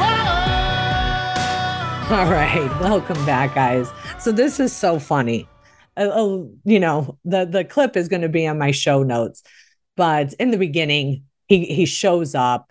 [2.13, 3.91] All right, welcome back, guys.
[4.21, 5.49] So this is so funny.
[5.97, 9.43] Uh, uh, you know, the the clip is going to be on my show notes,
[9.97, 12.70] but in the beginning, he he shows up,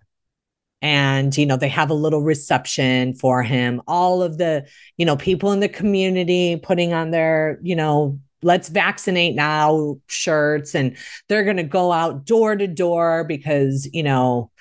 [0.82, 3.82] and you know they have a little reception for him.
[3.88, 8.70] All of the you know people in the community putting on their you know let's
[8.70, 10.96] vaccinate now shirts, and
[11.28, 14.52] they're going to go out door to door because you know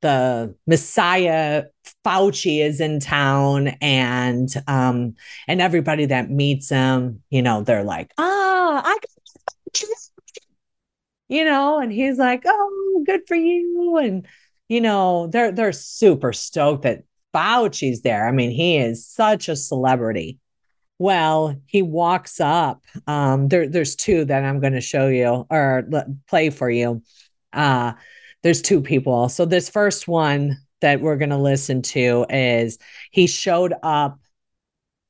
[0.00, 1.64] the Messiah
[2.04, 5.14] Fauci is in town and um
[5.48, 9.10] and everybody that meets him, you know, they're like, "Ah, I got
[11.28, 14.26] you know, and he's like, "Oh, good for you." And
[14.68, 17.04] you know, they're they're super stoked that
[17.34, 18.26] Fauci's there.
[18.26, 20.38] I mean, he is such a celebrity.
[20.98, 22.84] Well, he walks up.
[23.06, 27.02] Um, there, there's two that I'm going to show you or l- play for you.
[27.52, 27.92] Uh,
[28.42, 29.28] there's two people.
[29.28, 32.78] So this first one that we're going to listen to is
[33.10, 34.18] he showed up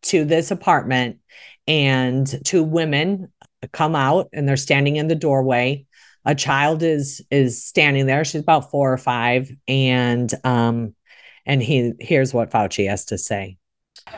[0.03, 1.19] to this apartment
[1.67, 3.33] and two women
[3.73, 5.87] come out and they're standing in the doorway.
[6.29, 8.23] A child is is standing there.
[8.23, 10.95] She's about 4 or 5 and um
[11.47, 13.57] and he here's what Fauci has to say.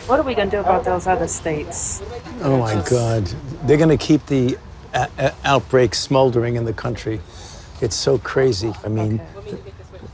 [0.06, 2.02] What are we going to do about those other states?
[2.42, 3.26] Oh my God.
[3.64, 4.58] They're going to keep the
[4.92, 7.20] a- a- outbreak smoldering in the country.
[7.80, 8.72] It's so crazy.
[8.84, 9.20] I mean,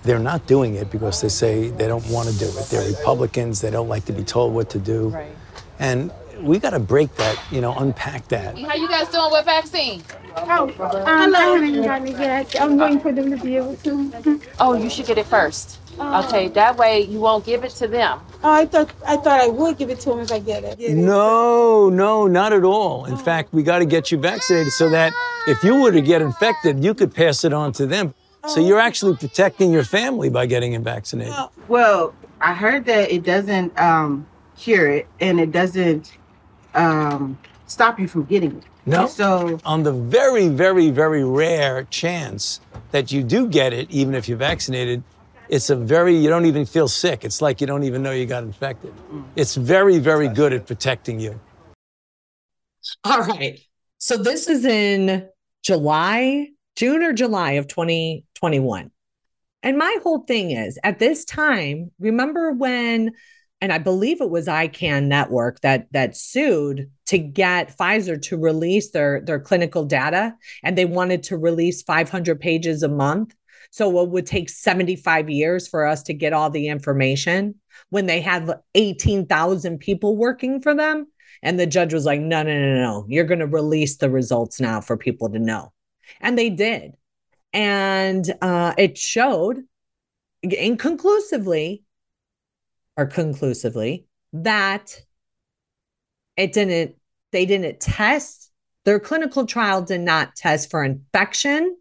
[0.02, 2.66] they're not doing it because they say they don't want to do it.
[2.70, 3.62] They're Republicans.
[3.62, 5.08] They don't like to be told what to do.
[5.08, 5.34] Right.
[5.78, 8.58] And we got to break that, you know, unpack that.
[8.58, 10.02] How you guys doing with vaccine?
[10.38, 12.60] Oh, um, I haven't gotten it yet.
[12.60, 14.40] I'm waiting for them to be able to.
[14.60, 15.80] Oh, you should get it first.
[15.98, 18.20] Okay, that way you won't give it to them.
[18.44, 20.90] Oh, I thought I thought I would give it to him if I get it.
[20.94, 23.06] No, no, not at all.
[23.06, 25.14] In fact, we got to get you vaccinated so that
[25.46, 28.14] if you were to get infected, you could pass it on to them.
[28.46, 31.34] So you're actually protecting your family by getting it vaccinated.
[31.66, 36.16] Well, I heard that it doesn't um, cure it and it doesn't
[36.74, 38.64] um, stop you from getting it.
[38.86, 39.08] No.
[39.08, 42.60] So on the very, very, very rare chance
[42.92, 45.02] that you do get it, even if you're vaccinated,
[45.48, 47.24] it's a very, you don't even feel sick.
[47.24, 48.94] It's like you don't even know you got infected.
[49.12, 49.24] Mm.
[49.34, 51.38] It's very, very good at protecting you.
[53.04, 53.60] All right.
[53.98, 55.28] So this is in
[55.64, 58.90] July, June or July of 2021.
[59.62, 63.12] And my whole thing is at this time, remember when,
[63.66, 68.92] and I believe it was ICAN Network that that sued to get Pfizer to release
[68.92, 73.34] their their clinical data, and they wanted to release 500 pages a month.
[73.72, 77.56] So it would take 75 years for us to get all the information
[77.90, 81.08] when they had 18,000 people working for them.
[81.42, 83.06] And the judge was like, no, no, no, no.
[83.08, 85.72] You're going to release the results now for people to know.
[86.20, 86.92] And they did.
[87.52, 89.64] And uh, it showed
[90.44, 91.82] inconclusively
[92.96, 95.02] or conclusively that
[96.36, 96.96] it didn't,
[97.32, 98.50] they didn't test,
[98.84, 101.76] their clinical trial did not test for infection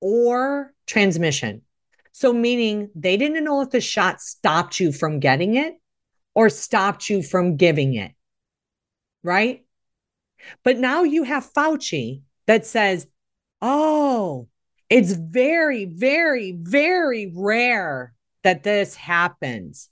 [0.00, 1.62] or transmission.
[2.12, 5.74] So, meaning they didn't know if the shot stopped you from getting it
[6.34, 8.12] or stopped you from giving it.
[9.22, 9.64] Right.
[10.62, 13.06] But now you have Fauci that says,
[13.60, 14.48] oh,
[14.88, 18.14] it's very, very, very rare
[18.46, 19.90] that this happens.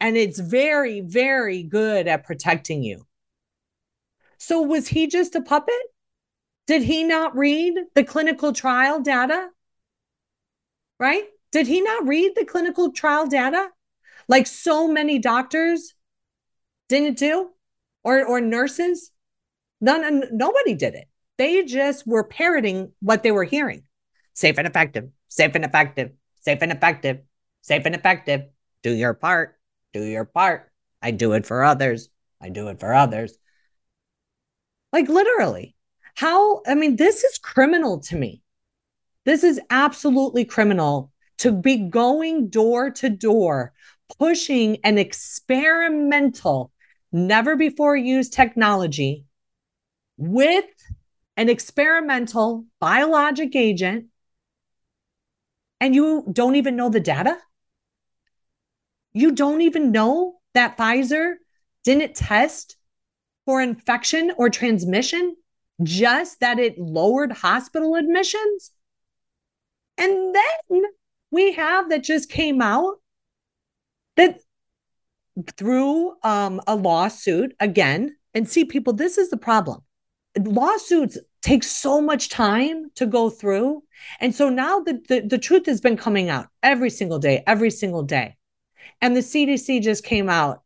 [0.00, 3.06] And it's very, very good at protecting you.
[4.38, 5.74] So, was he just a puppet?
[6.66, 9.50] Did he not read the clinical trial data?
[10.98, 11.24] Right?
[11.52, 13.68] Did he not read the clinical trial data
[14.28, 15.92] like so many doctors
[16.88, 17.50] didn't do
[18.02, 19.10] or, or nurses?
[19.82, 21.06] None, nobody did it.
[21.36, 23.82] They just were parroting what they were hearing.
[24.32, 27.20] Safe and effective, safe and effective, safe and effective,
[27.64, 28.42] safe and effective.
[28.82, 29.56] Do your part,
[29.94, 30.70] do your part.
[31.00, 32.10] I do it for others.
[32.40, 33.36] I do it for others.
[34.92, 35.74] Like literally.
[36.14, 38.42] How, I mean, this is criminal to me.
[39.24, 43.72] This is absolutely criminal to be going door to door,
[44.18, 46.70] pushing an experimental,
[47.10, 49.24] never before used technology
[50.18, 50.66] with
[51.36, 54.06] an experimental biologic agent
[55.80, 57.36] and you don't even know the data?
[59.14, 61.34] You don't even know that Pfizer
[61.84, 62.76] didn't test
[63.46, 65.36] for infection or transmission,
[65.82, 68.72] just that it lowered hospital admissions?
[69.96, 70.82] And then
[71.30, 72.96] we have that just came out
[74.16, 74.40] that
[75.56, 79.80] through um, a lawsuit again, and see, people, this is the problem.
[80.38, 83.82] Lawsuits take so much time to go through.
[84.20, 87.70] And so now the, the, the truth has been coming out every single day, every
[87.70, 88.36] single day.
[89.00, 90.62] And the CDC just came out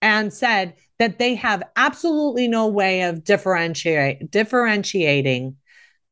[0.00, 5.56] and said that they have absolutely no way of differentiate, differentiating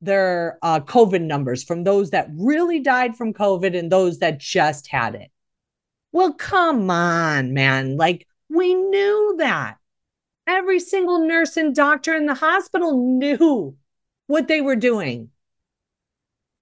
[0.00, 4.88] their uh, COVID numbers from those that really died from COVID and those that just
[4.88, 5.30] had it.
[6.12, 7.96] Well, come on, man.
[7.96, 9.76] Like, we knew that.
[10.46, 13.76] Every single nurse and doctor in the hospital knew
[14.26, 15.30] what they were doing.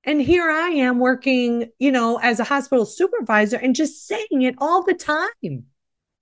[0.09, 4.55] And here I am working, you know, as a hospital supervisor and just saying it
[4.57, 5.65] all the time.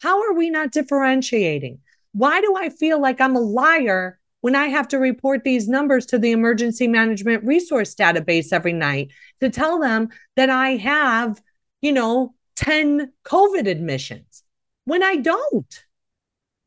[0.03, 1.79] How are we not differentiating?
[2.11, 6.05] Why do I feel like I'm a liar when I have to report these numbers
[6.07, 11.41] to the emergency management resource database every night to tell them that I have,
[11.81, 14.43] you know, 10 COVID admissions
[14.85, 15.85] when I don't,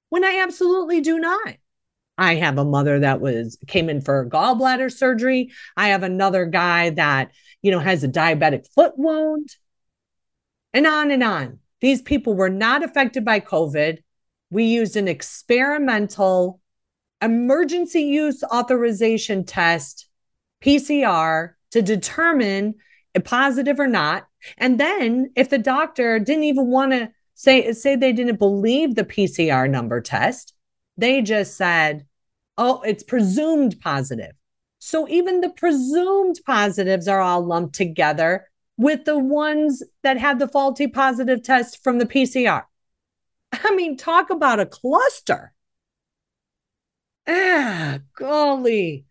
[0.07, 1.55] when I absolutely do not.
[2.19, 5.51] I have a mother that was came in for gallbladder surgery.
[5.77, 9.55] I have another guy that, you know, has a diabetic foot wound.
[10.73, 11.59] And on and on.
[11.79, 13.99] These people were not affected by COVID.
[14.49, 16.59] We used an experimental
[17.21, 20.09] emergency use authorization test,
[20.61, 22.75] PCR, to determine
[23.15, 24.27] a positive or not.
[24.57, 29.05] And then if the doctor didn't even want to say, say they didn't believe the
[29.05, 30.53] PCR number test,
[30.97, 32.05] they just said,
[32.59, 34.33] oh, it's presumed positive.
[34.79, 38.47] So even the presumed positives are all lumped together
[38.77, 42.63] with the ones that had the faulty positive test from the PCR.
[43.51, 45.53] I mean, talk about a cluster.
[47.27, 49.05] Ah, golly.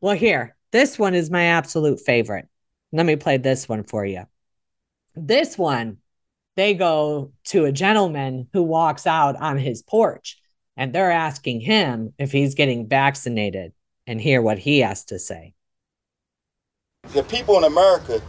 [0.00, 2.48] Well, here, this one is my absolute favorite.
[2.92, 4.24] Let me play this one for you.
[5.14, 5.98] This one,
[6.56, 10.38] they go to a gentleman who walks out on his porch
[10.76, 13.72] and they're asking him if he's getting vaccinated
[14.06, 15.54] and hear what he has to say.
[17.12, 18.20] The people in America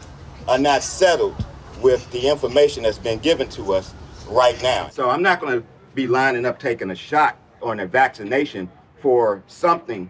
[0.48, 1.36] are not settled
[1.82, 3.94] with the information that's been given to us
[4.30, 4.90] right now.
[4.90, 8.70] So I'm not going to be lining up taking a shot or a vaccination
[9.02, 10.10] for something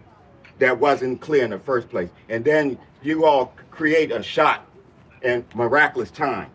[0.58, 2.10] that wasn't clear in the first place.
[2.28, 4.66] And then you all create a shot
[5.22, 6.50] in miraculous time.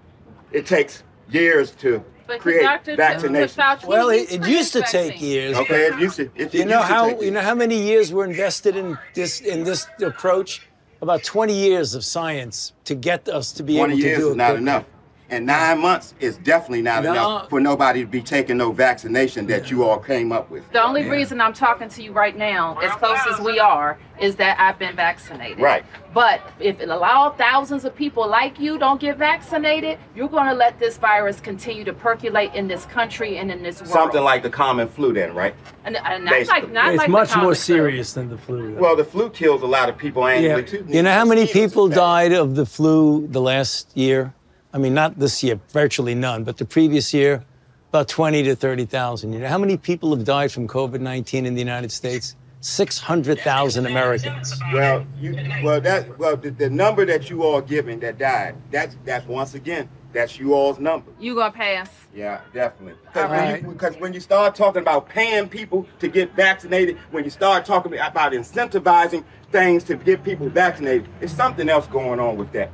[0.52, 2.96] It takes years to But create Dr.
[2.96, 3.62] vaccination.
[3.62, 5.58] Fauci, Well, it, it used to his take years.
[5.58, 6.30] Okay, it used to.
[6.36, 8.98] It, you it know used to how you know how many years were invested in
[9.14, 10.62] this in this approach?
[11.02, 14.02] About 20 years of science to get us to be able to do it.
[14.02, 14.38] 20 years do is it.
[14.38, 14.62] not quickly.
[14.62, 14.86] enough.
[15.30, 17.12] And nine months is definitely not No.
[17.12, 20.70] enough uh, for nobody to be taking no vaccination that you all came up with.
[20.72, 24.36] The only reason I'm talking to you right now, as close as we are, is
[24.36, 25.60] that I've been vaccinated.
[25.60, 25.84] Right.
[26.14, 30.54] But if it allow thousands of people like you don't get vaccinated, you're going to
[30.54, 33.92] let this virus continue to percolate in this country and in this world.
[33.92, 35.56] Something like the common flu, then, right?
[35.86, 37.56] and, and not like not It's like the much more common flu.
[37.56, 38.76] serious than the flu.
[38.76, 40.36] Well, the flu kills a lot of people yeah.
[40.36, 40.86] annually too.
[40.88, 44.34] You know how many people died of the flu the last year?
[44.74, 47.44] I mean, not this year, virtually none, but the previous year,
[47.90, 49.32] about 20 to 30,000.
[49.32, 52.36] You know how many people have died from COVID-19 in the United States?
[52.62, 54.60] 600,000 Americans.
[54.72, 58.56] Well, you well that well the, the number that you all giving that died.
[58.72, 61.12] That's that's once again that's you all's number.
[61.20, 61.90] You gonna pass?
[62.16, 63.00] Yeah, definitely.
[63.04, 63.62] Because All when, right.
[63.62, 67.66] you, because when you start talking about paying people to get vaccinated, when you start
[67.66, 72.72] talking about incentivizing things to get people vaccinated, it's something else going on with that.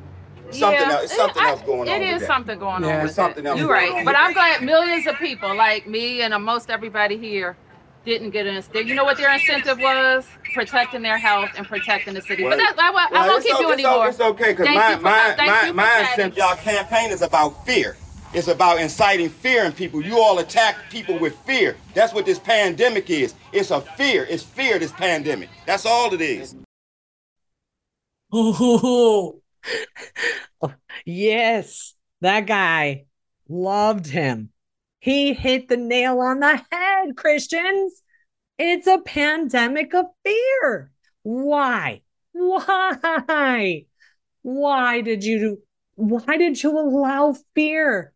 [0.52, 1.04] Something Yeah, else.
[1.04, 1.88] It's something I- else going on.
[1.88, 2.28] It with is that.
[2.28, 2.88] something going Yeah.
[2.89, 2.93] on.
[2.93, 3.50] There's with something it.
[3.50, 7.56] else You're right, but I'm glad millions of people like me and most everybody here
[8.06, 8.64] didn't get an.
[8.74, 10.26] You know what their incentive was?
[10.54, 12.43] Protecting their health and protecting the city.
[12.43, 14.08] Well, but that, I, won't- I won't keep o- you it's o- anymore.
[14.10, 16.16] It's okay, because my my my my chatting.
[16.16, 17.95] since y'all campaign is about fear.
[18.34, 20.04] It's about inciting fear in people.
[20.04, 21.76] You all attack people with fear.
[21.95, 23.34] That's what this pandemic is.
[23.52, 24.26] It's a fear.
[24.30, 25.50] It's fear, this pandemic.
[25.66, 26.56] That's all it is.
[28.32, 29.39] Oh,
[30.62, 30.74] Oh,
[31.05, 33.05] yes, that guy
[33.47, 34.49] loved him.
[34.99, 38.01] He hit the nail on the head, Christians.
[38.57, 40.91] It's a pandemic of fear.
[41.24, 42.01] Why?
[42.34, 43.86] Why?
[44.41, 45.62] Why did you
[45.95, 48.14] why did you allow fear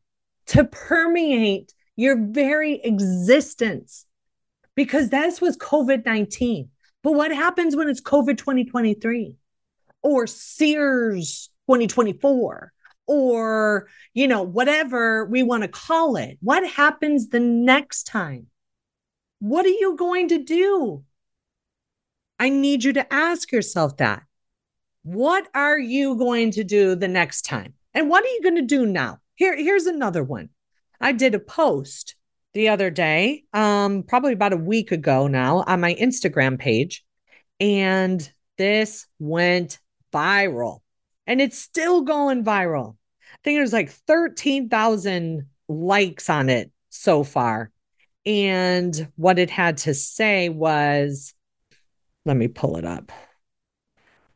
[0.47, 4.05] to permeate your very existence?
[4.75, 6.69] Because that's was COVID-19.
[7.03, 9.35] But what happens when it's COVID 2023
[10.03, 12.71] or SARS 2024
[13.07, 16.37] or, you know, whatever we want to call it?
[16.41, 18.47] What happens the next time?
[19.39, 21.03] What are you going to do?
[22.39, 24.23] I need you to ask yourself that.
[25.03, 27.73] What are you going to do the next time?
[27.93, 29.19] And what are you going to do now?
[29.35, 30.49] Here, here's another one.
[31.01, 32.15] I did a post
[32.53, 37.03] the other day, um, probably about a week ago now, on my Instagram page,
[37.59, 39.79] and this went
[40.13, 40.79] viral.
[41.25, 42.95] And it's still going viral.
[43.33, 47.71] I think there's like 13,000 likes on it so far.
[48.25, 51.33] And what it had to say was,
[52.25, 53.11] let me pull it up.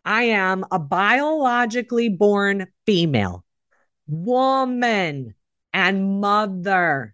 [0.03, 3.43] I am a biologically born female,
[4.07, 5.35] woman,
[5.73, 7.13] and mother.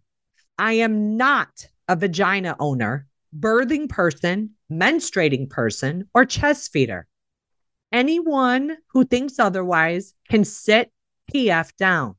[0.58, 3.08] I am not a vagina owner,
[3.38, 7.08] birthing person, menstruating person, or chest feeder.
[7.94, 10.92] Anyone who thinks otherwise can sit
[11.32, 12.16] PF down.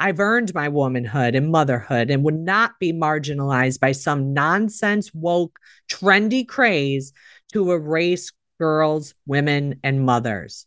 [0.00, 5.60] I've earned my womanhood and motherhood and would not be marginalized by some nonsense, woke,
[5.88, 7.12] trendy craze
[7.52, 10.66] to erase girls, women, and mothers.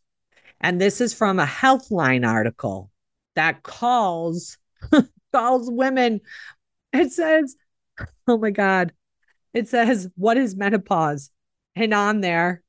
[0.61, 2.89] And this is from a Healthline article
[3.35, 4.57] that calls
[5.33, 6.21] calls women.
[6.93, 7.55] It says,
[8.27, 8.93] "Oh my God!"
[9.53, 11.31] It says, "What is menopause?"
[11.75, 12.63] And on there,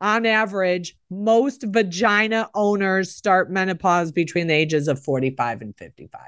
[0.00, 6.20] on average, most vagina owners start menopause between the ages of 45 and 55.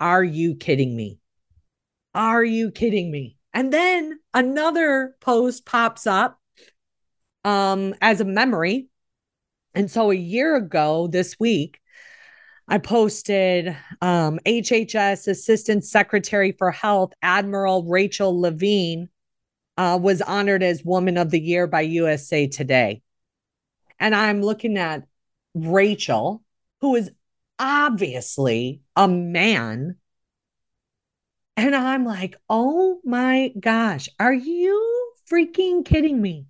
[0.00, 1.18] Are you kidding me?
[2.14, 3.36] Are you kidding me?
[3.52, 6.40] And then another post pops up
[7.44, 8.88] um, as a memory.
[9.74, 11.80] And so a year ago this week,
[12.68, 19.08] I posted um, HHS Assistant Secretary for Health, Admiral Rachel Levine,
[19.76, 23.02] uh, was honored as Woman of the Year by USA Today.
[23.98, 25.06] And I'm looking at
[25.54, 26.42] Rachel,
[26.80, 27.10] who is
[27.58, 29.96] obviously a man.
[31.56, 36.46] And I'm like, oh my gosh, are you freaking kidding me?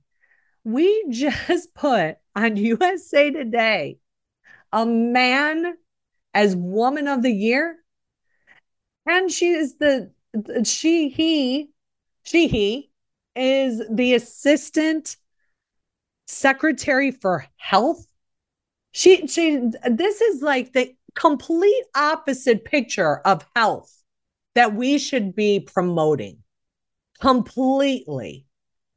[0.65, 3.99] We just put on USA Today
[4.73, 5.77] a man
[6.35, 7.77] as Woman of the Year.
[9.07, 10.11] And she is the,
[10.65, 11.71] she, he,
[12.25, 12.86] she, he
[13.37, 15.17] is the assistant
[16.27, 18.07] secretary for health.
[18.93, 19.61] She she
[19.91, 23.93] this is like the complete opposite picture of health
[24.55, 26.39] that we should be promoting.
[27.21, 28.47] Completely.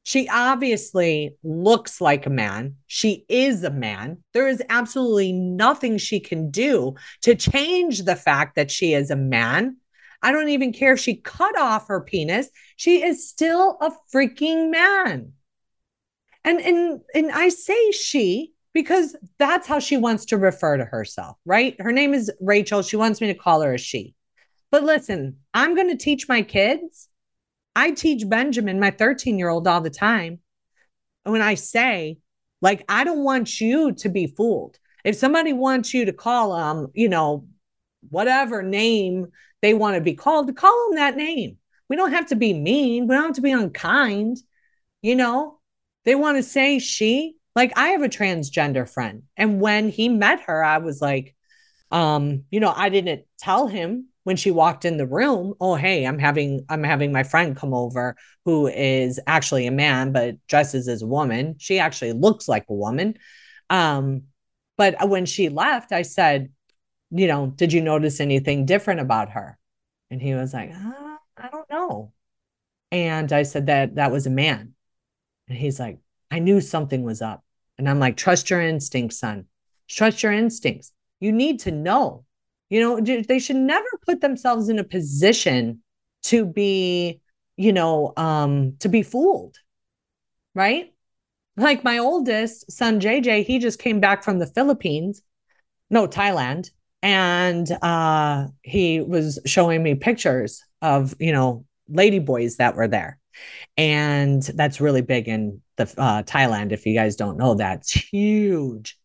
[0.04, 2.78] She obviously looks like a man.
[2.88, 4.24] She is a man.
[4.34, 9.16] There is absolutely nothing she can do to change the fact that she is a
[9.16, 9.78] man.
[10.22, 12.50] I don't even care if she cut off her penis.
[12.76, 15.34] She is still a freaking man.
[16.44, 21.38] And and and I say she because that's how she wants to refer to herself,
[21.46, 21.76] right?
[21.80, 22.82] Her name is Rachel.
[22.82, 24.16] She wants me to call her a she.
[24.72, 27.10] But listen, I'm going to teach my kids.
[27.76, 30.40] I teach Benjamin, my 13 year old, all the time.
[31.24, 32.20] When I say,
[32.62, 34.78] like, I don't want you to be fooled.
[35.04, 37.48] If somebody wants you to call them, um, you know,
[38.10, 39.28] whatever name
[39.62, 41.58] they want to be called, call them that name.
[41.90, 43.08] We don't have to be mean.
[43.08, 44.38] We don't have to be unkind.
[45.02, 45.60] You know,
[46.06, 47.36] they want to say she.
[47.56, 51.36] Like I have a transgender friend, and when he met her, I was like,
[51.92, 56.06] um, you know, I didn't tell him when she walked in the room, oh hey,
[56.06, 60.88] I'm having I'm having my friend come over who is actually a man but dresses
[60.88, 61.56] as a woman.
[61.58, 63.16] She actually looks like a woman.
[63.70, 64.24] Um,
[64.78, 66.52] but when she left, I said,
[67.12, 69.58] you know, did you notice anything different about her?
[70.12, 72.12] And he was like, uh, I don't know.
[72.92, 74.74] And I said that that was a man.
[75.48, 76.00] And he's like,
[76.32, 77.44] I knew something was up.
[77.78, 79.46] And I'm like, trust your instincts, son.
[79.88, 80.92] Trust your instincts.
[81.20, 82.26] You need to know.
[82.70, 85.82] You know, they should never put themselves in a position
[86.24, 87.22] to be,
[87.58, 89.58] you know, um, to be fooled.
[90.54, 90.94] Right?
[91.58, 95.22] Like my oldest son, JJ, he just came back from the Philippines,
[95.90, 96.72] no, Thailand.
[97.02, 103.18] And uh, he was showing me pictures of you know lady boys that were there.
[103.78, 108.98] And that's really big in the uh, thailand if you guys don't know that's huge.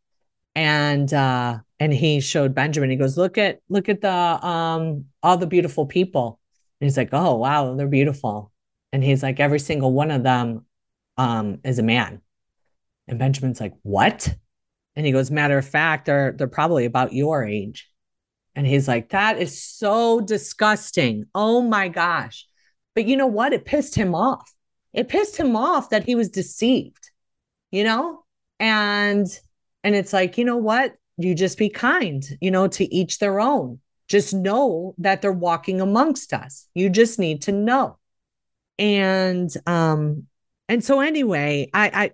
[0.57, 2.91] And uh and he showed benjamin.
[2.91, 6.41] He goes look at look at the um all the beautiful people.
[6.81, 8.53] And he's like oh wow they're beautiful.
[8.93, 10.67] And he's like every single one of them
[11.17, 12.21] um is a man.
[13.09, 14.35] And benjamin's like what
[14.97, 17.91] and he goes, matter of fact, they're they're probably about your age.
[18.55, 21.25] And he's like, that is so disgusting.
[21.35, 22.47] Oh my gosh.
[22.95, 23.53] But you know what?
[23.53, 24.53] It pissed him off.
[24.93, 27.11] It pissed him off that he was deceived,
[27.73, 28.25] you know?
[28.61, 29.27] And
[29.83, 30.95] and it's like, you know what?
[31.17, 33.81] You just be kind, you know, to each their own.
[34.07, 36.69] Just know that they're walking amongst us.
[36.75, 37.99] You just need to know.
[38.79, 40.27] And um
[40.69, 42.11] and so anyway, I I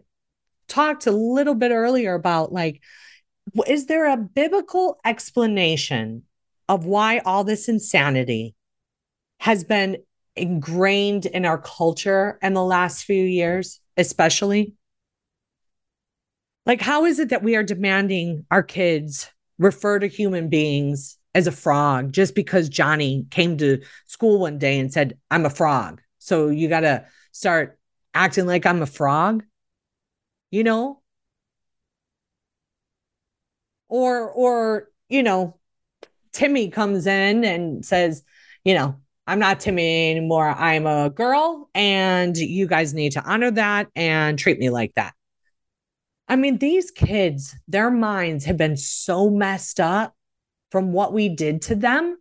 [0.71, 2.81] talked a little bit earlier about like,
[3.66, 6.23] is there a biblical explanation
[6.68, 8.55] of why all this insanity
[9.41, 9.99] has been
[10.37, 14.75] ingrained in our culture in the last few years, especially?
[16.66, 21.47] Like, how is it that we are demanding our kids refer to human beings as
[21.47, 26.01] a frog just because Johnny came to school one day and said, I'm a frog?
[26.18, 27.79] So you got to start
[28.14, 29.43] acting like I'm a frog?
[30.51, 31.01] You know?
[33.88, 35.59] Or or you know
[36.32, 38.22] timmy comes in and says
[38.64, 38.96] you know
[39.26, 44.38] i'm not timmy anymore i'm a girl and you guys need to honor that and
[44.38, 45.12] treat me like that.
[46.28, 50.14] I mean these kids their minds have been so messed up
[50.70, 52.16] from what we did to them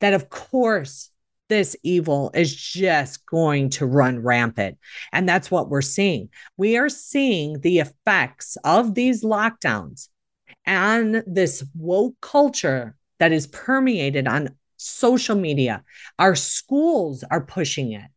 [0.00, 1.10] that of course
[1.50, 4.78] this evil is just going to run rampant.
[5.12, 6.30] And that's what we're seeing.
[6.56, 10.08] We are seeing the effects of these lockdowns
[10.64, 15.84] and this woke culture that is permeated on social media.
[16.18, 18.08] Our schools are pushing it.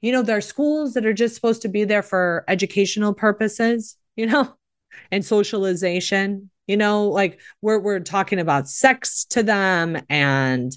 [0.00, 3.96] You know, there are schools that are just supposed to be there for educational purposes,
[4.16, 4.54] you know,
[5.12, 6.50] and socialization.
[6.66, 10.72] You know, like we're we're talking about sex to them and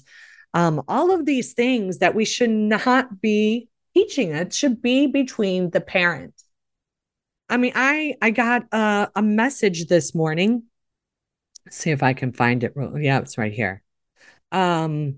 [0.54, 4.30] um, all of these things that we should not be teaching.
[4.30, 6.34] It should be between the parent.
[7.48, 10.62] I mean, I I got a, a message this morning.
[11.66, 12.72] Let's see if I can find it.
[12.96, 13.82] Yeah, it's right here.
[14.52, 15.16] Um,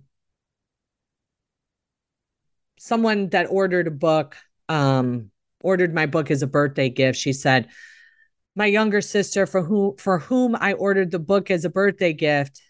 [2.79, 4.37] someone that ordered a book,
[4.69, 5.31] um,
[5.61, 7.19] ordered my book as a birthday gift.
[7.19, 7.69] She said,
[8.55, 12.61] "My younger sister, for whom for whom I ordered the book as a birthday gift,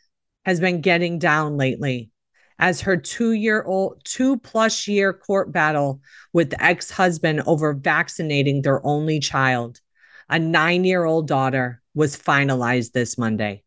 [0.44, 2.10] has been getting down lately
[2.58, 6.00] as her two year old, two plus year court battle
[6.32, 9.80] with the ex husband over vaccinating their only child,
[10.28, 13.62] a nine year old daughter, was finalized this Monday.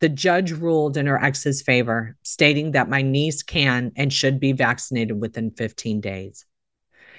[0.00, 4.52] The judge ruled in her ex's favor, stating that my niece can and should be
[4.52, 6.46] vaccinated within 15 days.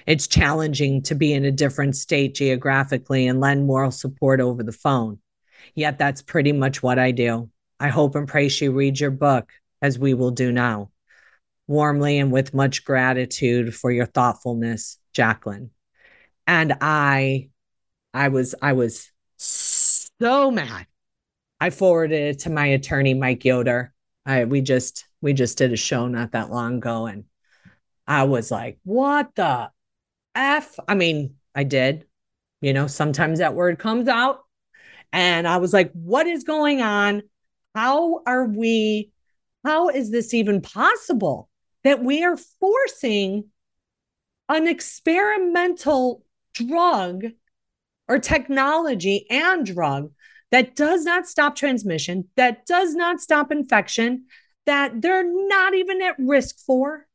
[0.06, 4.72] It's challenging to be in a different state geographically and lend moral support over the
[4.72, 5.18] phone.
[5.74, 7.50] Yet that's pretty much what I do.
[7.78, 9.52] I hope and pray she reads your book
[9.82, 10.90] as we will do now.
[11.66, 15.70] Warmly and with much gratitude for your thoughtfulness, Jacqueline.
[16.46, 17.50] And I,
[18.12, 20.86] I was, I was so mad.
[21.60, 23.92] I forwarded it to my attorney, Mike Yoder.
[24.26, 27.06] I, we just, we just did a show not that long ago.
[27.06, 27.24] And
[28.06, 29.70] I was like, what the
[30.34, 30.76] F?
[30.88, 32.06] I mean, I did,
[32.60, 34.40] you know, sometimes that word comes out.
[35.12, 37.22] And I was like, what is going on?
[37.74, 39.10] How are we
[39.64, 41.48] how is this even possible
[41.84, 43.44] that we are forcing
[44.48, 47.24] an experimental drug
[48.08, 50.10] or technology and drug
[50.50, 54.24] that does not stop transmission, that does not stop infection,
[54.66, 57.06] that they're not even at risk for?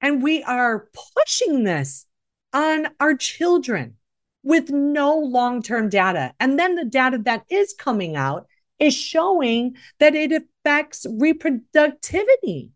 [0.00, 2.06] And we are pushing this
[2.52, 3.96] on our children
[4.42, 6.32] with no long term data.
[6.40, 8.46] And then the data that is coming out
[8.78, 10.32] is showing that it
[10.66, 12.70] affects reproductivity.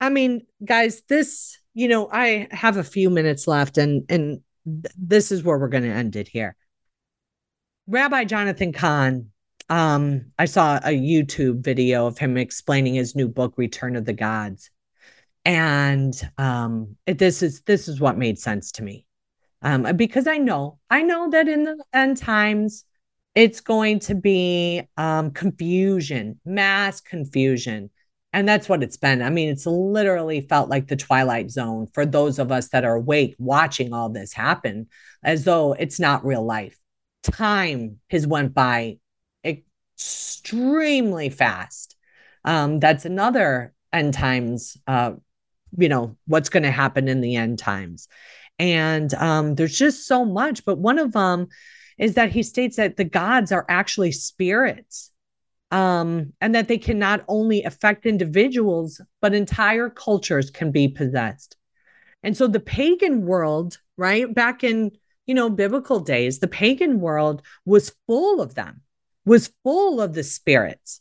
[0.00, 4.94] I mean, guys, this, you know, I have a few minutes left and and th-
[4.96, 6.56] this is where we're going to end it here.
[7.86, 9.30] Rabbi Jonathan Cahn,
[9.68, 14.12] um, I saw a YouTube video of him explaining his new book, Return of the
[14.12, 14.70] Gods.
[15.44, 19.06] And um, it, this is this is what made sense to me.
[19.62, 22.84] Um, because I know, I know that in the end times,
[23.38, 27.88] it's going to be um, confusion, mass confusion.
[28.32, 29.22] And that's what it's been.
[29.22, 32.96] I mean, it's literally felt like the twilight zone for those of us that are
[32.96, 34.88] awake watching all this happen
[35.22, 36.76] as though it's not real life.
[37.22, 38.98] Time has went by
[39.44, 41.94] extremely fast.
[42.44, 45.12] Um, that's another end times, uh,
[45.76, 48.08] you know, what's going to happen in the end times.
[48.58, 50.64] And um, there's just so much.
[50.64, 51.46] But one of them
[51.98, 55.10] is that he states that the gods are actually spirits
[55.70, 61.56] um, and that they can not only affect individuals, but entire cultures can be possessed.
[62.22, 64.92] And so the pagan world, right, back in,
[65.26, 68.80] you know, biblical days, the pagan world was full of them,
[69.24, 71.00] was full of the spirits.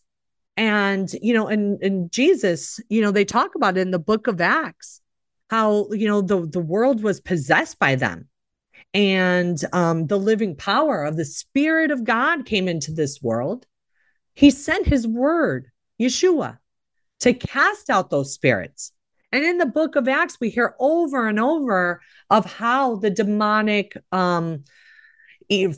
[0.58, 4.28] And, you know, and, and Jesus, you know, they talk about it in the book
[4.28, 5.02] of Acts,
[5.50, 8.28] how, you know, the, the world was possessed by them.
[8.94, 13.68] And um, the living power of the Spirit of God came into this world
[14.38, 16.60] he sent his word, Yeshua,
[17.22, 18.92] to cast out those spirits.
[19.32, 23.98] And in the book of Acts, we hear over and over of how the demonic
[24.12, 24.64] um,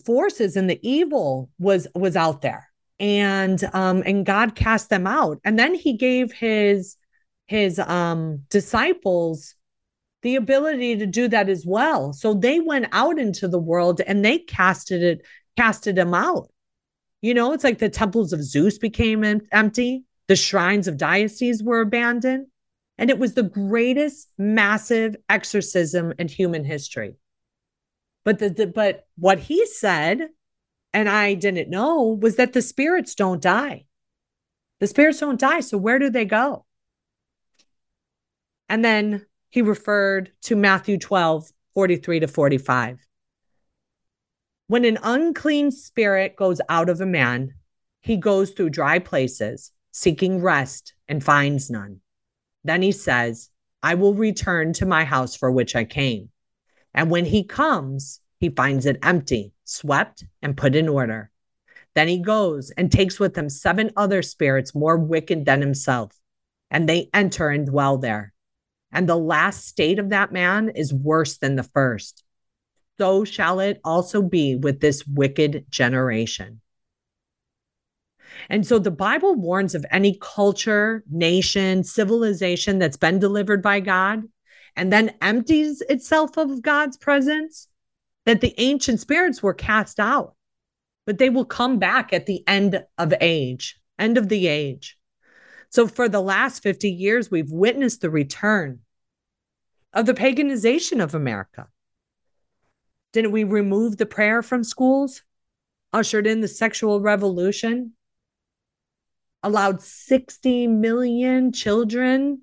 [0.06, 5.40] forces and the evil was was out there, and um, and God cast them out.
[5.46, 6.98] And then He gave His
[7.48, 9.56] His um, disciples
[10.22, 12.14] the ability to do that as well.
[12.14, 15.26] So they went out into the world and they casted it,
[15.58, 16.52] casted them out.
[17.22, 21.62] You know, it's like the temples of Zeus became em- empty, the shrines of Dionysus
[21.62, 22.48] were abandoned,
[22.98, 27.16] and it was the greatest massive exorcism in human history.
[28.24, 30.28] But the, the but what he said,
[30.94, 33.86] and I didn't know, was that the spirits don't die.
[34.80, 35.62] The spirits don't die.
[35.62, 36.66] So where do they go?
[38.70, 43.00] And then he referred to Matthew 12, 43 to 45.
[44.68, 47.56] When an unclean spirit goes out of a man,
[48.02, 52.02] he goes through dry places, seeking rest, and finds none.
[52.64, 53.50] Then he says,
[53.82, 56.30] I will return to my house for which I came.
[56.94, 61.32] And when he comes, he finds it empty, swept, and put in order.
[61.96, 66.20] Then he goes and takes with him seven other spirits more wicked than himself,
[66.70, 68.34] and they enter and dwell there.
[68.92, 72.24] And the last state of that man is worse than the first
[73.00, 76.60] so shall it also be with this wicked generation.
[78.50, 84.24] And so the Bible warns of any culture, nation, civilization that's been delivered by God
[84.76, 87.68] and then empties itself of God's presence,
[88.26, 90.36] that the ancient spirits were cast out,
[91.06, 94.99] but they will come back at the end of age, end of the age.
[95.70, 98.80] So for the last 50 years, we've witnessed the return
[99.94, 101.68] of the paganization of America.
[103.14, 105.24] Didn't we remove the prayer from schools?
[105.94, 107.94] Ushered in the sexual revolution?
[109.42, 112.42] Allowed 60 million children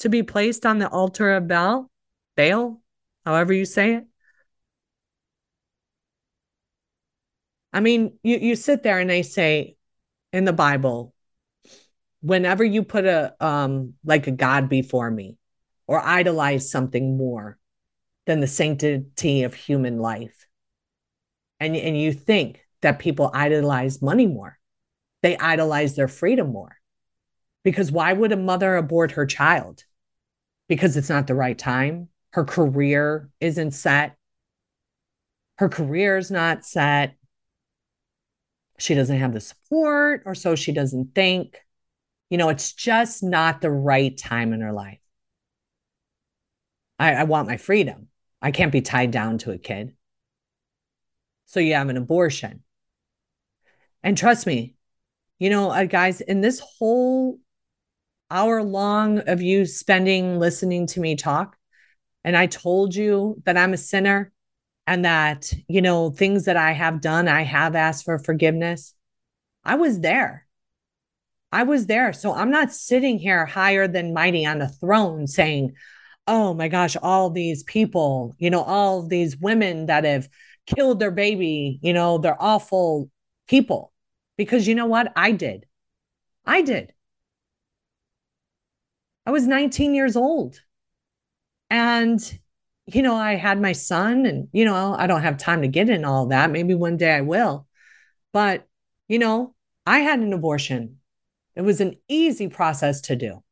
[0.00, 1.90] to be placed on the altar of Baal?
[2.36, 2.80] Baal,
[3.24, 4.04] however you say it.
[7.72, 9.76] I mean, you, you sit there and they say
[10.32, 11.14] in the Bible,
[12.20, 15.36] whenever you put a um like a God before me
[15.86, 17.58] or idolize something more,
[18.30, 20.46] than the sanctity of human life.
[21.58, 24.56] And, and you think that people idolize money more,
[25.22, 26.76] they idolize their freedom more.
[27.64, 29.84] Because why would a mother abort her child?
[30.68, 32.08] Because it's not the right time.
[32.30, 34.16] Her career isn't set.
[35.58, 37.16] Her career is not set.
[38.78, 41.58] She doesn't have the support, or so she doesn't think.
[42.30, 45.00] You know, it's just not the right time in her life.
[46.98, 48.08] I, I want my freedom.
[48.40, 49.94] I can't be tied down to a kid.
[51.46, 52.62] So you have an abortion.
[54.02, 54.76] And trust me,
[55.38, 57.38] you know, uh, guys, in this whole
[58.30, 61.56] hour long of you spending listening to me talk,
[62.22, 64.32] and I told you that I'm a sinner
[64.86, 68.94] and that, you know, things that I have done, I have asked for forgiveness.
[69.64, 70.46] I was there.
[71.52, 72.12] I was there.
[72.12, 75.74] So I'm not sitting here higher than mighty on a throne saying,
[76.26, 80.28] oh my gosh, all these people, you know, all these women that have
[80.66, 83.10] killed their baby, you know, they're awful
[83.48, 83.92] people.
[84.36, 85.12] Because you know what?
[85.16, 85.66] I did.
[86.46, 86.92] I did.
[89.26, 90.60] I was 19 years old.
[91.68, 92.38] And,
[92.86, 95.90] you know, I had my son, and, you know, I don't have time to get
[95.90, 96.50] in all that.
[96.50, 97.66] Maybe one day I will.
[98.32, 98.66] But,
[99.08, 100.99] you know, I had an abortion.
[101.56, 103.42] It was an easy process to do,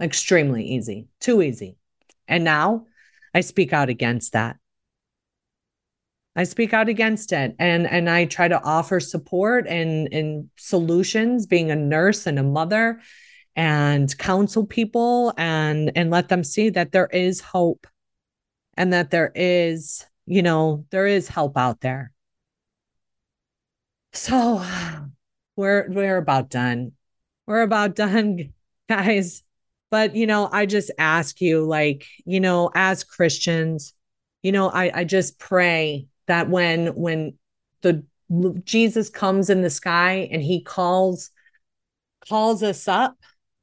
[0.00, 1.76] extremely easy, too easy.
[2.28, 2.86] And now
[3.34, 4.56] I speak out against that.
[6.34, 11.46] I speak out against it and and I try to offer support and and solutions
[11.46, 13.00] being a nurse and a mother
[13.54, 17.86] and counsel people and and let them see that there is hope
[18.76, 22.12] and that there is you know there is help out there
[24.16, 24.64] so
[25.56, 26.92] we're we're about done.
[27.46, 28.52] We're about done,
[28.88, 29.42] guys.
[29.90, 33.94] But you know, I just ask you, like, you know, as Christians,
[34.42, 37.38] you know, I, I just pray that when when
[37.82, 38.04] the
[38.64, 41.30] Jesus comes in the sky and he calls
[42.28, 43.16] calls us up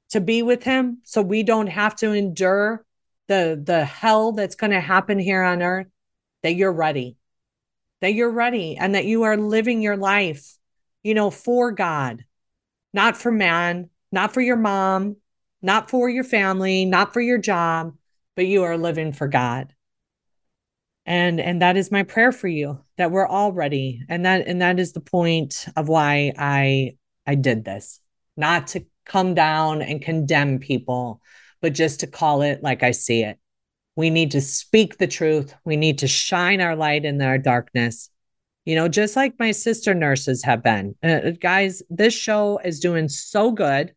[0.09, 2.85] to be with him so we don't have to endure
[3.27, 5.87] the the hell that's going to happen here on earth
[6.43, 7.17] that you're ready
[8.01, 10.55] that you're ready and that you are living your life
[11.03, 12.23] you know for God
[12.93, 15.15] not for man not for your mom
[15.61, 17.93] not for your family not for your job
[18.35, 19.73] but you are living for God.
[21.05, 24.01] And and that is my prayer for you that we're all ready.
[24.07, 26.95] And that and that is the point of why i
[27.27, 27.99] i did this.
[28.37, 31.21] Not to come down and condemn people
[31.61, 33.37] but just to call it like i see it.
[33.95, 35.53] We need to speak the truth.
[35.65, 38.09] We need to shine our light in our darkness
[38.65, 40.95] you know just like my sister nurses have been.
[41.03, 43.93] Uh, guys this show is doing so good.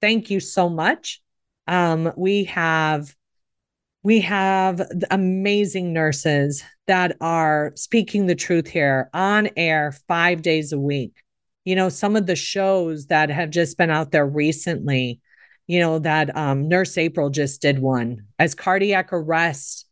[0.00, 1.22] Thank you so much.
[1.66, 3.14] Um we have
[4.04, 10.78] we have amazing nurses that are speaking the truth here on air five days a
[10.78, 11.14] week.
[11.64, 15.22] You know, some of the shows that have just been out there recently,
[15.66, 19.83] you know, that um, Nurse April just did one as cardiac arrest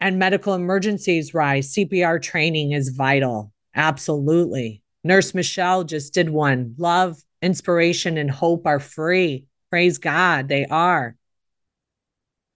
[0.00, 1.72] and medical emergencies rise.
[1.72, 3.52] CPR training is vital.
[3.74, 4.82] Absolutely.
[5.04, 6.74] Nurse Michelle just did one.
[6.78, 9.46] Love, inspiration, and hope are free.
[9.70, 11.16] Praise God, they are.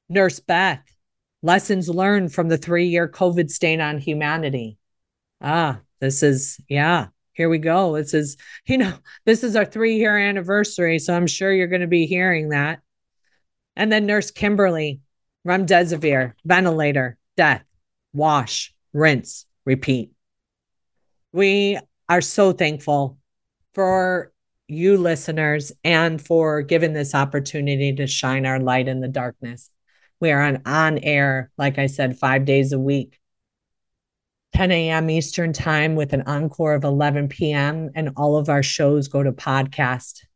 [0.09, 0.83] Nurse Beth,
[1.43, 4.79] lessons learned from the three year COVID stain on humanity.
[5.41, 7.97] Ah, this is, yeah, here we go.
[7.97, 8.37] This is,
[8.67, 8.93] you know,
[9.25, 10.99] this is our three year anniversary.
[10.99, 12.81] So I'm sure you're going to be hearing that.
[13.77, 15.01] And then Nurse Kimberly,
[15.47, 17.65] remdesivir, ventilator, death,
[18.13, 20.13] wash, rinse, repeat.
[21.33, 23.17] We are so thankful
[23.73, 24.31] for
[24.69, 29.71] you listeners and for giving this opportunity to shine our light in the darkness.
[30.21, 33.19] We are on, on air, like I said, five days a week.
[34.53, 35.09] 10 a.m.
[35.09, 37.89] Eastern time with an encore of 11 p.m.
[37.95, 40.27] And all of our shows go to podcast.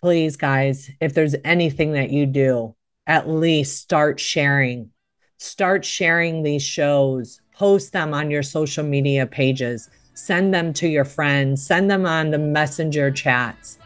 [0.00, 2.74] Please, guys, if there's anything that you do,
[3.06, 4.90] at least start sharing.
[5.42, 11.06] Start sharing these shows, post them on your social media pages, send them to your
[11.06, 13.78] friends, send them on the messenger chats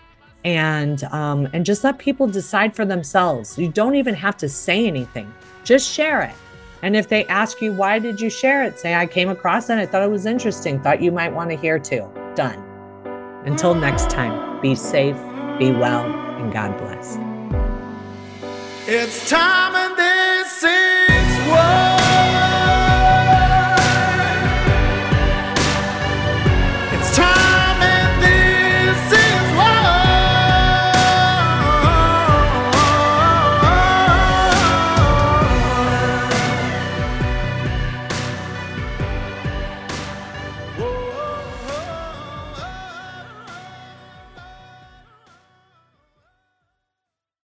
[0.45, 3.57] and um, and just let people decide for themselves.
[3.57, 5.33] You don't even have to say anything;
[5.63, 6.35] just share it.
[6.83, 9.79] And if they ask you why did you share it, say I came across it.
[9.79, 10.83] I thought it was interesting.
[10.83, 12.11] Thought you might want to hear too.
[12.35, 12.59] Done.
[13.47, 15.17] Until next time, be safe,
[15.61, 17.17] be well, and God bless.
[18.89, 19.75] It's time